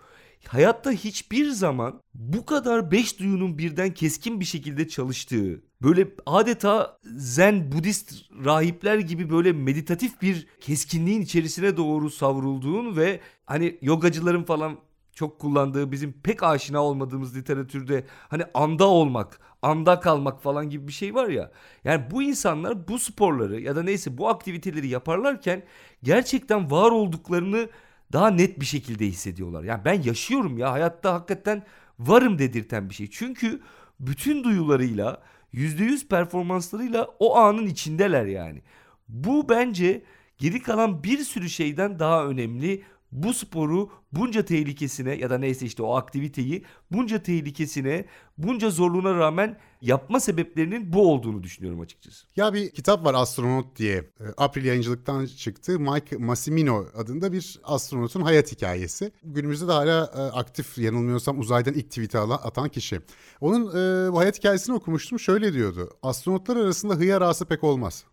hayatta 0.49 0.91
hiçbir 0.91 1.51
zaman 1.51 2.01
bu 2.15 2.47
kadar 2.47 2.91
beş 2.91 3.21
duyunun 3.21 3.59
birden 3.59 3.95
keskin 3.95 4.41
bir 4.41 4.45
şekilde 4.45 4.89
çalıştığı, 4.89 5.63
böyle 5.83 6.09
adeta 6.27 6.99
zen 7.17 7.73
Budist 7.73 8.15
rahipler 8.45 8.99
gibi 8.99 9.31
böyle 9.31 9.53
meditatif 9.53 10.23
bir 10.23 10.47
keskinliğin 10.61 11.23
içerisine 11.23 11.77
doğru 11.77 12.11
savrulduğun 12.11 12.97
ve 12.97 13.21
hani 13.47 13.79
yogacıların 13.83 14.45
falan 14.45 14.79
çok 15.13 15.39
kullandığı 15.39 15.93
bizim 15.93 16.13
pek 16.13 16.43
aşina 16.43 16.83
olmadığımız 16.85 17.37
literatürde 17.37 18.05
hani 18.29 18.43
anda 18.55 18.87
olmak, 18.87 19.41
anda 19.63 20.01
kalmak 20.01 20.43
falan 20.43 20.71
gibi 20.71 20.89
bir 20.89 20.93
şey 20.93 21.15
var 21.15 21.29
ya. 21.29 21.51
Yani 21.85 22.11
bu 22.11 22.23
insanlar 22.23 22.89
bu 22.89 22.99
sporları 22.99 23.61
ya 23.61 23.77
da 23.77 23.83
neyse 23.83 24.19
bu 24.19 24.29
aktiviteleri 24.29 24.89
yaparlarken 24.89 25.63
gerçekten 26.03 26.71
var 26.71 26.91
olduklarını 26.91 27.69
daha 28.13 28.31
net 28.31 28.61
bir 28.61 28.67
şekilde 28.67 29.07
hissediyorlar. 29.07 29.65
Yani 29.65 29.85
ben 29.85 30.03
yaşıyorum 30.03 30.59
ya 30.59 30.73
hayatta 30.73 31.15
hakikaten 31.15 31.63
varım 31.99 32.39
dedirten 32.39 32.91
bir 32.91 32.95
şey. 32.95 33.11
Çünkü 33.11 33.61
bütün 34.01 34.45
duyularıyla 34.45 35.23
%100 35.55 36.09
performanslarıyla 36.09 37.09
o 37.19 37.37
anın 37.37 37.67
içindeler 37.67 38.27
yani. 38.27 38.63
Bu 39.09 39.49
bence 39.49 40.03
geri 40.39 40.63
kalan 40.63 41.05
bir 41.05 41.19
sürü 41.19 41.51
şeyden 41.51 41.99
daha 41.99 42.27
önemli 42.27 42.83
bu 43.13 43.35
sporu 43.35 43.91
bunca 44.13 44.45
tehlikesine 44.45 45.15
ya 45.15 45.31
da 45.31 45.39
neyse 45.39 45.67
işte 45.67 45.83
o 45.83 45.95
aktiviteyi 45.95 46.65
bunca 46.93 47.23
tehlikesine, 47.23 48.05
bunca 48.39 48.71
zorluğuna 48.71 49.15
rağmen 49.15 49.59
yapma 49.81 50.21
sebeplerinin 50.21 50.93
bu 50.93 51.13
olduğunu 51.13 51.43
düşünüyorum 51.43 51.81
açıkçası. 51.81 52.27
Ya 52.37 52.55
bir 52.55 52.71
kitap 52.71 53.05
var 53.05 53.15
Astronot 53.15 53.77
diye. 53.77 53.97
E, 53.97 54.25
April 54.37 54.65
yayıncılıktan 54.65 55.27
çıktı. 55.27 55.81
Mike 55.81 56.17
Massimino 56.17 56.87
adında 56.97 57.33
bir 57.33 57.61
astronotun 57.65 58.21
hayat 58.21 58.53
hikayesi. 58.53 59.13
Günümüzde 59.25 59.69
de 59.69 59.73
hala 59.73 60.11
e, 60.17 60.21
aktif 60.21 60.79
yanılmıyorsam 60.79 61.41
uzaydan 61.41 61.75
ilk 61.75 61.91
tweet'i 61.91 62.19
atan 62.19 62.69
kişi. 62.69 63.01
Onun 63.41 63.69
e, 63.69 64.13
bu 64.13 64.19
hayat 64.19 64.39
hikayesini 64.39 64.77
okumuştum. 64.77 65.21
Şöyle 65.21 65.53
diyordu. 65.53 65.91
Astronotlar 66.03 66.57
arasında 66.57 66.95
hıyar 66.95 67.23
ağası 67.23 67.45
pek 67.45 67.65
olmaz. 67.65 68.05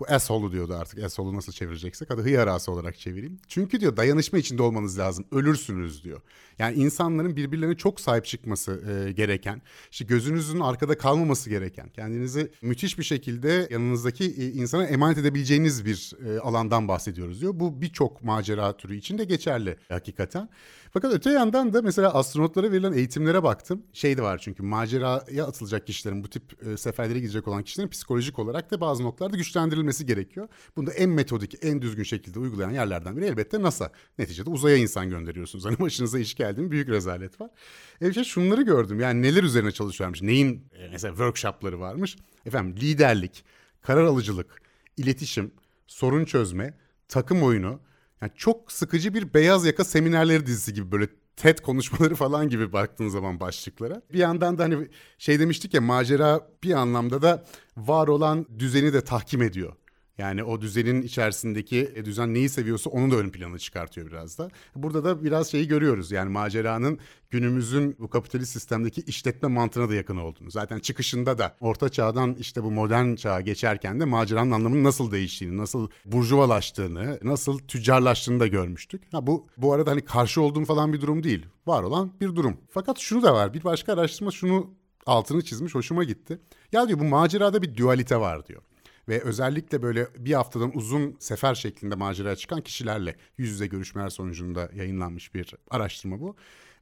Bu 0.00 0.04
asshole'u 0.08 0.52
diyordu 0.52 0.74
artık. 0.74 1.04
Asshole'u 1.04 1.36
nasıl 1.36 1.52
çevireceksek. 1.52 2.10
Hadi 2.10 2.22
hıyarası 2.22 2.72
olarak 2.72 2.98
çevireyim. 2.98 3.38
Çünkü 3.48 3.80
diyor 3.80 3.96
dayanışma 3.96 4.38
içinde 4.38 4.62
olmanız 4.62 4.98
lazım. 4.98 5.24
Ölürsünüz 5.32 6.04
diyor. 6.04 6.20
Yani 6.58 6.76
insanların 6.76 7.36
birbirlerine 7.36 7.76
çok 7.76 8.00
sahip 8.00 8.24
çıkması 8.24 8.82
e, 8.90 9.12
gereken, 9.12 9.62
işte 9.90 10.04
gözünüzün 10.04 10.60
arkada 10.60 10.98
kalmaması 10.98 11.50
gereken, 11.50 11.88
kendinizi 11.88 12.52
müthiş 12.62 12.98
bir 12.98 13.04
şekilde 13.04 13.68
yanınızdaki 13.70 14.24
e, 14.24 14.48
insana 14.48 14.84
emanet 14.84 15.18
edebileceğiniz 15.18 15.84
bir 15.84 16.12
e, 16.26 16.38
alandan 16.38 16.88
bahsediyoruz 16.88 17.40
diyor. 17.40 17.52
Bu 17.54 17.80
birçok 17.80 18.24
macera 18.24 18.76
türü 18.76 18.96
için 18.96 19.18
de 19.18 19.24
geçerli 19.24 19.76
hakikaten. 19.88 20.48
Fakat 20.92 21.12
öte 21.12 21.30
yandan 21.30 21.72
da 21.72 21.82
mesela 21.82 22.14
astronotlara 22.14 22.72
verilen 22.72 22.92
eğitimlere 22.92 23.42
baktım. 23.42 23.82
Şey 23.92 24.16
de 24.16 24.22
var 24.22 24.38
çünkü 24.38 24.62
maceraya 24.62 25.46
atılacak 25.46 25.86
kişilerin, 25.86 26.24
bu 26.24 26.28
tip 26.28 26.66
e, 26.66 26.76
seferlere 26.76 27.18
gidecek 27.18 27.48
olan 27.48 27.62
kişilerin 27.62 27.88
psikolojik 27.88 28.38
olarak 28.38 28.70
da 28.70 28.80
bazı 28.80 29.02
noktalarda 29.02 29.36
güçlendirilmesi 29.36 30.06
gerekiyor. 30.06 30.48
Bunu 30.76 30.86
da 30.86 30.92
en 30.92 31.10
metodik, 31.10 31.54
en 31.64 31.82
düzgün 31.82 32.02
şekilde 32.02 32.38
uygulayan 32.38 32.70
yerlerden 32.70 33.16
biri 33.16 33.24
elbette 33.24 33.62
NASA. 33.62 33.92
Neticede 34.18 34.50
uzaya 34.50 34.76
insan 34.76 35.10
gönderiyorsunuz. 35.10 35.64
Hani 35.70 35.78
başınıza 35.78 36.18
iş 36.18 36.34
geldi 36.34 36.60
mi 36.60 36.70
büyük 36.70 36.88
rezalet 36.88 37.40
var. 37.40 37.50
E 38.00 38.08
işte 38.08 38.24
şunları 38.24 38.62
gördüm. 38.62 39.00
Yani 39.00 39.22
neler 39.22 39.42
üzerine 39.42 39.72
çalışıyormuş. 39.72 40.22
Neyin 40.22 40.64
e, 40.72 40.88
mesela 40.88 41.12
workshopları 41.12 41.80
varmış. 41.80 42.16
Efendim 42.46 42.76
liderlik, 42.76 43.44
karar 43.82 44.04
alıcılık, 44.04 44.62
iletişim, 44.96 45.50
sorun 45.86 46.24
çözme, 46.24 46.74
takım 47.08 47.42
oyunu, 47.42 47.80
yani 48.22 48.32
çok 48.36 48.72
sıkıcı 48.72 49.14
bir 49.14 49.34
beyaz 49.34 49.66
yaka 49.66 49.84
seminerleri 49.84 50.46
dizisi 50.46 50.74
gibi 50.74 50.92
böyle 50.92 51.08
TED 51.36 51.58
konuşmaları 51.58 52.14
falan 52.14 52.48
gibi 52.48 52.72
baktığın 52.72 53.08
zaman 53.08 53.40
başlıklara. 53.40 54.02
Bir 54.12 54.18
yandan 54.18 54.58
da 54.58 54.64
hani 54.64 54.88
şey 55.18 55.40
demiştik 55.40 55.74
ya 55.74 55.80
macera 55.80 56.40
bir 56.62 56.72
anlamda 56.72 57.22
da 57.22 57.44
var 57.76 58.08
olan 58.08 58.46
düzeni 58.58 58.92
de 58.92 59.04
tahkim 59.04 59.42
ediyor. 59.42 59.72
Yani 60.20 60.44
o 60.44 60.60
düzenin 60.60 61.02
içerisindeki 61.02 61.92
e, 61.94 62.04
düzen 62.04 62.34
neyi 62.34 62.48
seviyorsa 62.48 62.90
onu 62.90 63.10
da 63.10 63.16
ön 63.16 63.30
plana 63.30 63.58
çıkartıyor 63.58 64.06
biraz 64.06 64.38
da. 64.38 64.50
Burada 64.76 65.04
da 65.04 65.24
biraz 65.24 65.50
şeyi 65.50 65.68
görüyoruz. 65.68 66.12
Yani 66.12 66.30
maceranın 66.30 66.98
günümüzün 67.30 67.96
bu 67.98 68.10
kapitalist 68.10 68.52
sistemdeki 68.52 69.00
işletme 69.00 69.48
mantığına 69.48 69.88
da 69.88 69.94
yakın 69.94 70.16
olduğunu. 70.16 70.50
Zaten 70.50 70.78
çıkışında 70.78 71.38
da 71.38 71.56
orta 71.60 71.88
çağdan 71.88 72.34
işte 72.34 72.62
bu 72.62 72.70
modern 72.70 73.14
çağa 73.14 73.40
geçerken 73.40 74.00
de 74.00 74.04
maceranın 74.04 74.50
anlamının 74.50 74.84
nasıl 74.84 75.10
değiştiğini, 75.10 75.56
nasıl 75.56 75.88
burjuvalaştığını, 76.04 77.18
nasıl 77.22 77.58
tüccarlaştığını 77.58 78.40
da 78.40 78.46
görmüştük. 78.46 79.02
Ha 79.12 79.26
bu 79.26 79.46
bu 79.56 79.72
arada 79.72 79.90
hani 79.90 80.00
karşı 80.00 80.42
olduğum 80.42 80.64
falan 80.64 80.92
bir 80.92 81.00
durum 81.00 81.22
değil. 81.22 81.46
Var 81.66 81.82
olan 81.82 82.12
bir 82.20 82.36
durum. 82.36 82.56
Fakat 82.70 82.98
şunu 82.98 83.22
da 83.22 83.34
var. 83.34 83.54
Bir 83.54 83.64
başka 83.64 83.92
araştırma 83.92 84.30
şunu 84.30 84.70
altını 85.06 85.42
çizmiş 85.44 85.74
hoşuma 85.74 86.04
gitti. 86.04 86.38
Ya 86.72 86.88
diyor 86.88 87.00
bu 87.00 87.04
macerada 87.04 87.62
bir 87.62 87.76
dualite 87.76 88.16
var 88.16 88.46
diyor 88.46 88.62
ve 89.10 89.22
özellikle 89.22 89.82
böyle 89.82 90.08
bir 90.18 90.32
haftadan 90.32 90.76
uzun 90.76 91.16
sefer 91.18 91.54
şeklinde 91.54 91.94
maceraya 91.94 92.36
çıkan 92.36 92.60
kişilerle 92.60 93.16
yüz 93.38 93.50
yüze 93.50 93.66
görüşmeler 93.66 94.08
sonucunda 94.08 94.70
yayınlanmış 94.74 95.34
bir 95.34 95.54
araştırma 95.70 96.20
bu. 96.20 96.36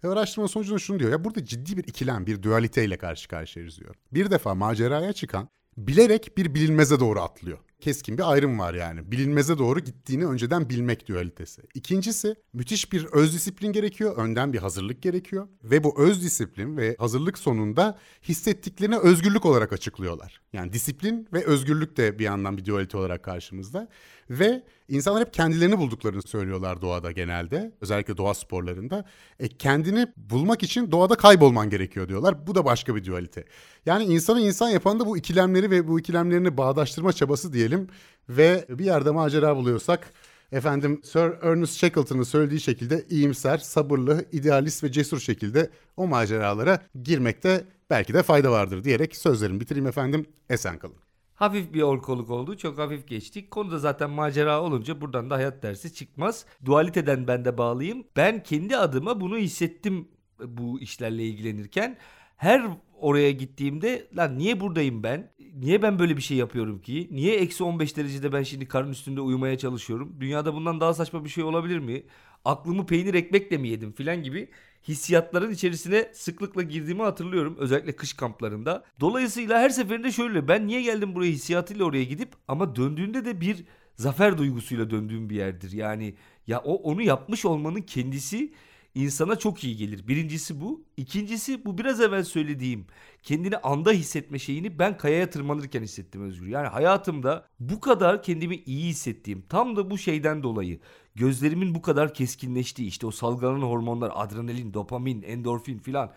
Ve 0.04 0.08
araştırma 0.08 0.48
sonucunda 0.48 0.78
şunu 0.78 0.98
diyor 0.98 1.10
ya 1.10 1.24
burada 1.24 1.44
ciddi 1.44 1.76
bir 1.76 1.84
ikilem, 1.84 2.26
bir 2.26 2.42
dualiteyle 2.42 2.98
karşı 2.98 3.28
karşıyayız 3.28 3.80
diyor. 3.80 3.94
Bir 4.12 4.30
defa 4.30 4.54
maceraya 4.54 5.12
çıkan 5.12 5.48
bilerek 5.76 6.36
bir 6.36 6.54
bilinmeze 6.54 7.00
doğru 7.00 7.20
atlıyor 7.20 7.58
keskin 7.80 8.18
bir 8.18 8.32
ayrım 8.32 8.58
var 8.58 8.74
yani. 8.74 9.12
Bilinmeze 9.12 9.58
doğru 9.58 9.80
gittiğini 9.80 10.26
önceden 10.26 10.68
bilmek 10.70 11.08
dualitesi. 11.08 11.62
İkincisi 11.74 12.34
müthiş 12.52 12.92
bir 12.92 13.04
öz 13.04 13.34
disiplin 13.34 13.72
gerekiyor. 13.72 14.16
Önden 14.16 14.52
bir 14.52 14.58
hazırlık 14.58 15.02
gerekiyor. 15.02 15.48
Ve 15.64 15.84
bu 15.84 16.00
öz 16.00 16.22
disiplin 16.22 16.76
ve 16.76 16.96
hazırlık 16.98 17.38
sonunda 17.38 17.98
hissettiklerini 18.22 18.98
özgürlük 18.98 19.46
olarak 19.46 19.72
açıklıyorlar. 19.72 20.40
Yani 20.52 20.72
disiplin 20.72 21.28
ve 21.32 21.44
özgürlük 21.44 21.96
de 21.96 22.18
bir 22.18 22.24
yandan 22.24 22.56
bir 22.56 22.64
dualite 22.64 22.96
olarak 22.96 23.22
karşımızda. 23.22 23.88
Ve 24.30 24.62
insanlar 24.88 25.20
hep 25.20 25.32
kendilerini 25.32 25.78
bulduklarını 25.78 26.22
söylüyorlar 26.22 26.82
doğada 26.82 27.12
genelde. 27.12 27.72
Özellikle 27.80 28.16
doğa 28.16 28.34
sporlarında. 28.34 29.04
E, 29.38 29.48
kendini 29.48 30.06
bulmak 30.16 30.62
için 30.62 30.92
doğada 30.92 31.14
kaybolman 31.14 31.70
gerekiyor 31.70 32.08
diyorlar. 32.08 32.46
Bu 32.46 32.54
da 32.54 32.64
başka 32.64 32.96
bir 32.96 33.04
dualite. 33.04 33.44
Yani 33.86 34.04
insanı 34.04 34.40
insan 34.40 34.68
yapan 34.68 35.00
da 35.00 35.06
bu 35.06 35.18
ikilemleri 35.18 35.70
ve 35.70 35.88
bu 35.88 36.00
ikilemlerini 36.00 36.56
bağdaştırma 36.56 37.12
çabası 37.12 37.52
diyelim. 37.68 37.88
Ve 38.28 38.66
bir 38.68 38.84
yerde 38.84 39.10
macera 39.10 39.56
buluyorsak 39.56 40.12
efendim 40.52 41.00
Sir 41.04 41.42
Ernest 41.42 41.76
Shackleton'ın 41.76 42.22
söylediği 42.22 42.60
şekilde 42.60 43.04
iyimser, 43.10 43.58
sabırlı, 43.58 44.24
idealist 44.32 44.84
ve 44.84 44.92
cesur 44.92 45.20
şekilde 45.20 45.70
o 45.96 46.06
maceralara 46.06 46.82
girmekte 47.02 47.64
belki 47.90 48.14
de 48.14 48.22
fayda 48.22 48.50
vardır 48.50 48.84
diyerek 48.84 49.16
sözlerimi 49.16 49.60
bitireyim 49.60 49.86
efendim. 49.86 50.26
Esen 50.50 50.78
kalın. 50.78 50.96
Hafif 51.34 51.72
bir 51.72 51.82
orkoluk 51.82 52.30
oldu. 52.30 52.56
Çok 52.56 52.78
hafif 52.78 53.08
geçtik. 53.08 53.50
Konuda 53.50 53.78
zaten 53.78 54.10
macera 54.10 54.62
olunca 54.62 55.00
buradan 55.00 55.30
da 55.30 55.34
hayat 55.34 55.62
dersi 55.62 55.94
çıkmaz. 55.94 56.44
Dualiteden 56.64 57.26
ben 57.26 57.44
de 57.44 57.58
bağlayayım. 57.58 58.04
Ben 58.16 58.42
kendi 58.42 58.76
adıma 58.76 59.20
bunu 59.20 59.36
hissettim 59.36 60.08
bu 60.46 60.80
işlerle 60.80 61.24
ilgilenirken. 61.24 61.98
Her 62.36 62.70
oraya 63.00 63.30
gittiğimde 63.30 64.08
lan 64.16 64.38
niye 64.38 64.60
buradayım 64.60 65.02
ben? 65.02 65.32
Niye 65.54 65.82
ben 65.82 65.98
böyle 65.98 66.16
bir 66.16 66.22
şey 66.22 66.36
yapıyorum 66.36 66.80
ki? 66.80 67.08
Niye 67.10 67.36
eksi 67.36 67.64
15 67.64 67.96
derecede 67.96 68.32
ben 68.32 68.42
şimdi 68.42 68.68
karın 68.68 68.90
üstünde 68.90 69.20
uyumaya 69.20 69.58
çalışıyorum? 69.58 70.16
Dünyada 70.20 70.54
bundan 70.54 70.80
daha 70.80 70.94
saçma 70.94 71.24
bir 71.24 71.28
şey 71.28 71.44
olabilir 71.44 71.78
mi? 71.78 72.02
Aklımı 72.44 72.86
peynir 72.86 73.14
ekmekle 73.14 73.58
mi 73.58 73.68
yedim 73.68 73.92
filan 73.92 74.22
gibi 74.22 74.48
hissiyatların 74.88 75.50
içerisine 75.50 76.10
sıklıkla 76.12 76.62
girdiğimi 76.62 77.02
hatırlıyorum. 77.02 77.56
Özellikle 77.58 77.96
kış 77.96 78.12
kamplarında. 78.12 78.84
Dolayısıyla 79.00 79.58
her 79.58 79.70
seferinde 79.70 80.12
şöyle 80.12 80.48
ben 80.48 80.66
niye 80.66 80.82
geldim 80.82 81.14
buraya 81.14 81.30
hissiyatıyla 81.30 81.84
oraya 81.84 82.04
gidip 82.04 82.28
ama 82.48 82.76
döndüğünde 82.76 83.24
de 83.24 83.40
bir 83.40 83.64
zafer 83.94 84.38
duygusuyla 84.38 84.90
döndüğüm 84.90 85.30
bir 85.30 85.36
yerdir. 85.36 85.72
Yani 85.72 86.14
ya 86.46 86.58
o 86.64 86.74
onu 86.74 87.02
yapmış 87.02 87.44
olmanın 87.44 87.80
kendisi 87.80 88.52
insana 88.94 89.36
çok 89.36 89.64
iyi 89.64 89.76
gelir. 89.76 90.08
Birincisi 90.08 90.60
bu. 90.60 90.84
İkincisi 90.96 91.64
bu 91.64 91.78
biraz 91.78 92.00
evvel 92.00 92.24
söylediğim 92.24 92.86
kendini 93.22 93.56
anda 93.56 93.92
hissetme 93.92 94.38
şeyini 94.38 94.78
ben 94.78 94.96
kayaya 94.96 95.30
tırmanırken 95.30 95.82
hissettim 95.82 96.22
Özgür. 96.22 96.46
Yani 96.46 96.68
hayatımda 96.68 97.48
bu 97.60 97.80
kadar 97.80 98.22
kendimi 98.22 98.56
iyi 98.56 98.88
hissettiğim 98.88 99.42
tam 99.48 99.76
da 99.76 99.90
bu 99.90 99.98
şeyden 99.98 100.42
dolayı 100.42 100.80
gözlerimin 101.14 101.74
bu 101.74 101.82
kadar 101.82 102.14
keskinleştiği 102.14 102.88
işte 102.88 103.06
o 103.06 103.10
salgılanan 103.10 103.62
hormonlar 103.62 104.12
adrenalin, 104.14 104.74
dopamin, 104.74 105.22
endorfin 105.22 105.78
filan 105.78 106.12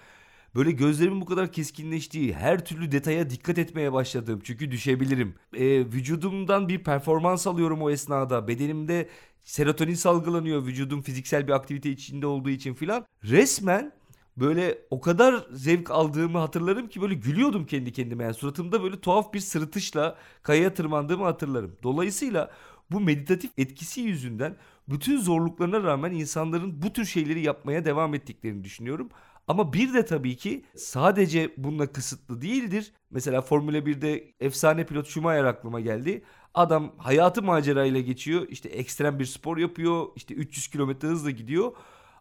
böyle 0.56 0.72
gözlerimin 0.72 1.22
bu 1.22 1.26
kadar 1.26 1.52
keskinleştiği, 1.52 2.34
her 2.34 2.66
türlü 2.66 2.92
detaya 2.92 3.30
dikkat 3.30 3.58
etmeye 3.58 3.94
başladığım 3.94 4.40
çünkü 4.44 4.72
düşebilirim. 4.72 5.36
E, 5.54 5.80
vücudumdan 5.80 6.70
bir 6.70 6.84
performans 6.84 7.48
alıyorum 7.48 7.82
o 7.82 7.90
esnada. 7.90 8.48
Bedenimde 8.48 9.10
serotonin 9.44 9.94
salgılanıyor 9.94 10.66
vücudum 10.66 11.02
fiziksel 11.02 11.48
bir 11.48 11.54
aktivite 11.54 11.90
içinde 11.92 12.28
olduğu 12.28 12.50
için 12.50 12.74
filan. 12.74 13.06
Resmen 13.24 13.92
böyle 14.38 14.78
o 14.90 15.02
kadar 15.02 15.46
zevk 15.52 15.92
aldığımı 15.92 16.38
hatırlarım 16.38 16.90
ki 16.90 17.02
böyle 17.02 17.14
gülüyordum 17.14 17.66
kendi 17.66 17.92
kendime. 17.92 18.24
Yani 18.24 18.34
suratımda 18.34 18.84
böyle 18.84 19.02
tuhaf 19.02 19.34
bir 19.34 19.40
sırıtışla 19.40 20.18
kayaya 20.44 20.74
tırmandığımı 20.74 21.24
hatırlarım. 21.24 21.76
Dolayısıyla 21.84 22.52
bu 22.92 23.00
meditatif 23.00 23.52
etkisi 23.58 24.02
yüzünden 24.02 24.58
bütün 24.90 25.18
zorluklarına 25.18 25.84
rağmen 25.84 26.12
insanların 26.12 26.82
bu 26.82 26.94
tür 26.94 27.06
şeyleri 27.06 27.42
yapmaya 27.42 27.86
devam 27.86 28.14
ettiklerini 28.14 28.64
düşünüyorum. 28.64 29.10
Ama 29.48 29.74
bir 29.74 29.94
de 29.94 30.06
tabii 30.06 30.38
ki 30.38 30.66
sadece 30.76 31.52
bununla 31.58 31.92
kısıtlı 31.92 32.42
değildir. 32.42 32.94
Mesela 33.12 33.42
Formula 33.42 33.78
1'de 33.78 34.34
efsane 34.40 34.86
pilot 34.86 35.08
Schumacher 35.08 35.44
aklıma 35.44 35.80
geldi. 35.80 36.24
Adam 36.54 36.94
hayatı 36.98 37.44
macerayla 37.44 38.00
geçiyor. 38.02 38.48
İşte 38.50 38.70
ekstrem 38.70 39.20
bir 39.20 39.26
spor 39.26 39.58
yapıyor. 39.58 40.08
İşte 40.16 40.34
300 40.34 40.68
kilometre 40.68 41.08
hızla 41.08 41.32
gidiyor. 41.32 41.72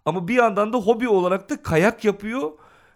Ama 0.04 0.28
bir 0.28 0.34
yandan 0.34 0.72
da 0.72 0.78
hobi 0.78 1.08
olarak 1.08 1.50
da 1.50 1.62
kayak 1.62 2.04
yapıyor. 2.04 2.52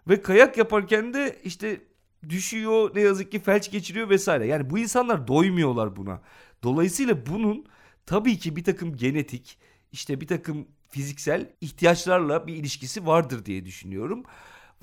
Ve 0.09 0.23
kayak 0.23 0.59
yaparken 0.59 1.15
de 1.15 1.41
işte 1.45 1.81
düşüyor 2.29 2.91
ne 2.95 3.01
yazık 3.01 3.33
ki 3.33 3.41
felç 3.41 3.71
geçiriyor 3.71 4.09
vesaire. 4.09 4.47
Yani 4.47 4.71
bu 4.71 4.79
insanlar 4.79 5.29
doymuyorlar 5.29 5.97
buna. 5.97 6.21
Dolayısıyla 6.63 7.27
bunun 7.27 7.67
tabii 8.07 8.39
ki 8.39 8.57
bir 8.57 8.65
takım 8.65 8.97
genetik 8.97 9.59
işte 9.93 10.21
bir 10.21 10.27
takım 10.27 10.69
fiziksel 10.89 11.53
ihtiyaçlarla 11.61 12.47
bir 12.47 12.55
ilişkisi 12.55 13.07
vardır 13.07 13.45
diye 13.45 13.67
düşünüyorum. 13.67 14.25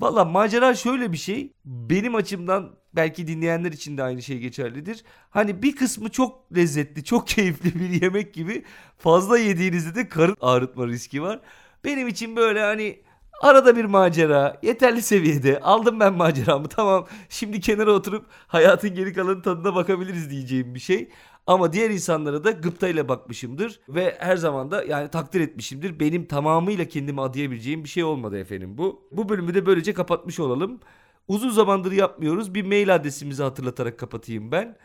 Valla 0.02 0.24
macera 0.24 0.74
şöyle 0.74 1.12
bir 1.12 1.16
şey. 1.16 1.52
Benim 1.64 2.14
açımdan 2.14 2.70
belki 2.96 3.26
dinleyenler 3.26 3.72
için 3.72 3.98
de 3.98 4.02
aynı 4.02 4.22
şey 4.22 4.38
geçerlidir. 4.38 5.04
Hani 5.30 5.62
bir 5.62 5.76
kısmı 5.76 6.08
çok 6.10 6.56
lezzetli, 6.56 7.04
çok 7.04 7.26
keyifli 7.28 7.80
bir 7.80 8.02
yemek 8.02 8.34
gibi 8.34 8.64
fazla 8.98 9.38
yediğinizde 9.38 9.94
de 9.94 10.08
karın 10.08 10.36
ağrıtma 10.40 10.86
riski 10.86 11.22
var. 11.22 11.40
Benim 11.84 12.08
için 12.08 12.36
böyle 12.36 12.60
hani 12.60 13.02
arada 13.42 13.76
bir 13.76 13.84
macera, 13.84 14.58
yeterli 14.62 15.02
seviyede 15.02 15.60
aldım 15.60 16.00
ben 16.00 16.14
maceramı 16.14 16.68
tamam 16.68 17.06
şimdi 17.28 17.60
kenara 17.60 17.92
oturup 17.92 18.26
hayatın 18.46 18.94
geri 18.94 19.12
kalan 19.12 19.42
tadına 19.42 19.74
bakabiliriz 19.74 20.30
diyeceğim 20.30 20.74
bir 20.74 20.80
şey. 20.80 21.10
Ama 21.46 21.72
diğer 21.72 21.90
insanlara 21.90 22.44
da 22.44 22.50
gıptayla 22.50 23.08
bakmışımdır 23.08 23.80
ve 23.88 24.16
her 24.18 24.36
zaman 24.36 24.70
da 24.70 24.84
yani 24.84 25.10
takdir 25.10 25.40
etmişimdir. 25.40 26.00
Benim 26.00 26.26
tamamıyla 26.26 26.84
kendimi 26.84 27.20
adayabileceğim 27.20 27.84
bir 27.84 27.88
şey 27.88 28.04
olmadı 28.04 28.38
efendim 28.38 28.78
bu. 28.78 29.08
Bu 29.12 29.28
bölümü 29.28 29.54
de 29.54 29.66
böylece 29.66 29.94
kapatmış 29.94 30.40
olalım. 30.40 30.80
Uzun 31.28 31.50
zamandır 31.50 31.92
yapmıyoruz. 31.92 32.54
Bir 32.54 32.64
mail 32.64 32.94
adresimizi 32.94 33.42
hatırlatarak 33.42 33.98
kapatayım 33.98 34.52
ben. 34.52 34.76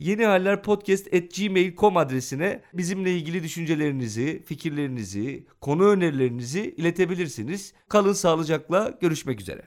Yeni 0.00 0.24
Haller 0.24 0.62
Podcast 0.62 1.14
at 1.14 1.36
gmail.com 1.36 1.96
adresine 1.96 2.62
bizimle 2.72 3.12
ilgili 3.12 3.42
düşüncelerinizi, 3.42 4.42
fikirlerinizi, 4.46 5.46
konu 5.60 5.84
önerilerinizi 5.84 6.74
iletebilirsiniz. 6.76 7.74
Kalın 7.88 8.12
sağlıcakla 8.12 8.98
görüşmek 9.00 9.40
üzere. 9.40 9.62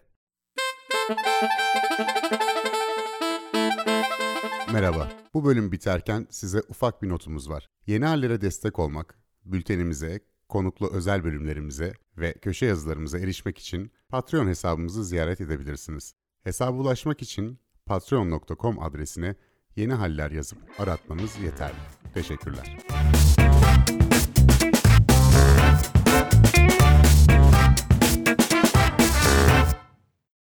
Merhaba. 4.74 5.10
Bu 5.34 5.46
bölüm 5.46 5.72
biterken 5.72 6.28
size 6.30 6.62
ufak 6.70 7.02
bir 7.02 7.10
notumuz 7.10 7.50
var. 7.50 7.70
Yeni 7.88 8.06
hallere 8.06 8.42
destek 8.42 8.80
olmak, 8.80 9.20
bültenimize, 9.46 10.20
konuklu 10.50 10.90
özel 10.94 11.24
bölümlerimize 11.24 11.94
ve 12.18 12.34
köşe 12.34 12.66
yazılarımıza 12.66 13.20
erişmek 13.20 13.58
için 13.58 13.92
Patreon 14.10 14.48
hesabımızı 14.48 15.06
ziyaret 15.06 15.42
edebilirsiniz. 15.42 16.14
Hesaba 16.44 16.78
ulaşmak 16.78 17.22
için 17.22 17.60
patreon.com 17.86 18.84
adresine 18.84 19.36
yeni 19.76 19.94
haller 19.94 20.32
yazıp 20.32 20.60
aratmanız 20.80 21.40
yeterli. 21.44 21.80
Teşekkürler. 22.14 22.78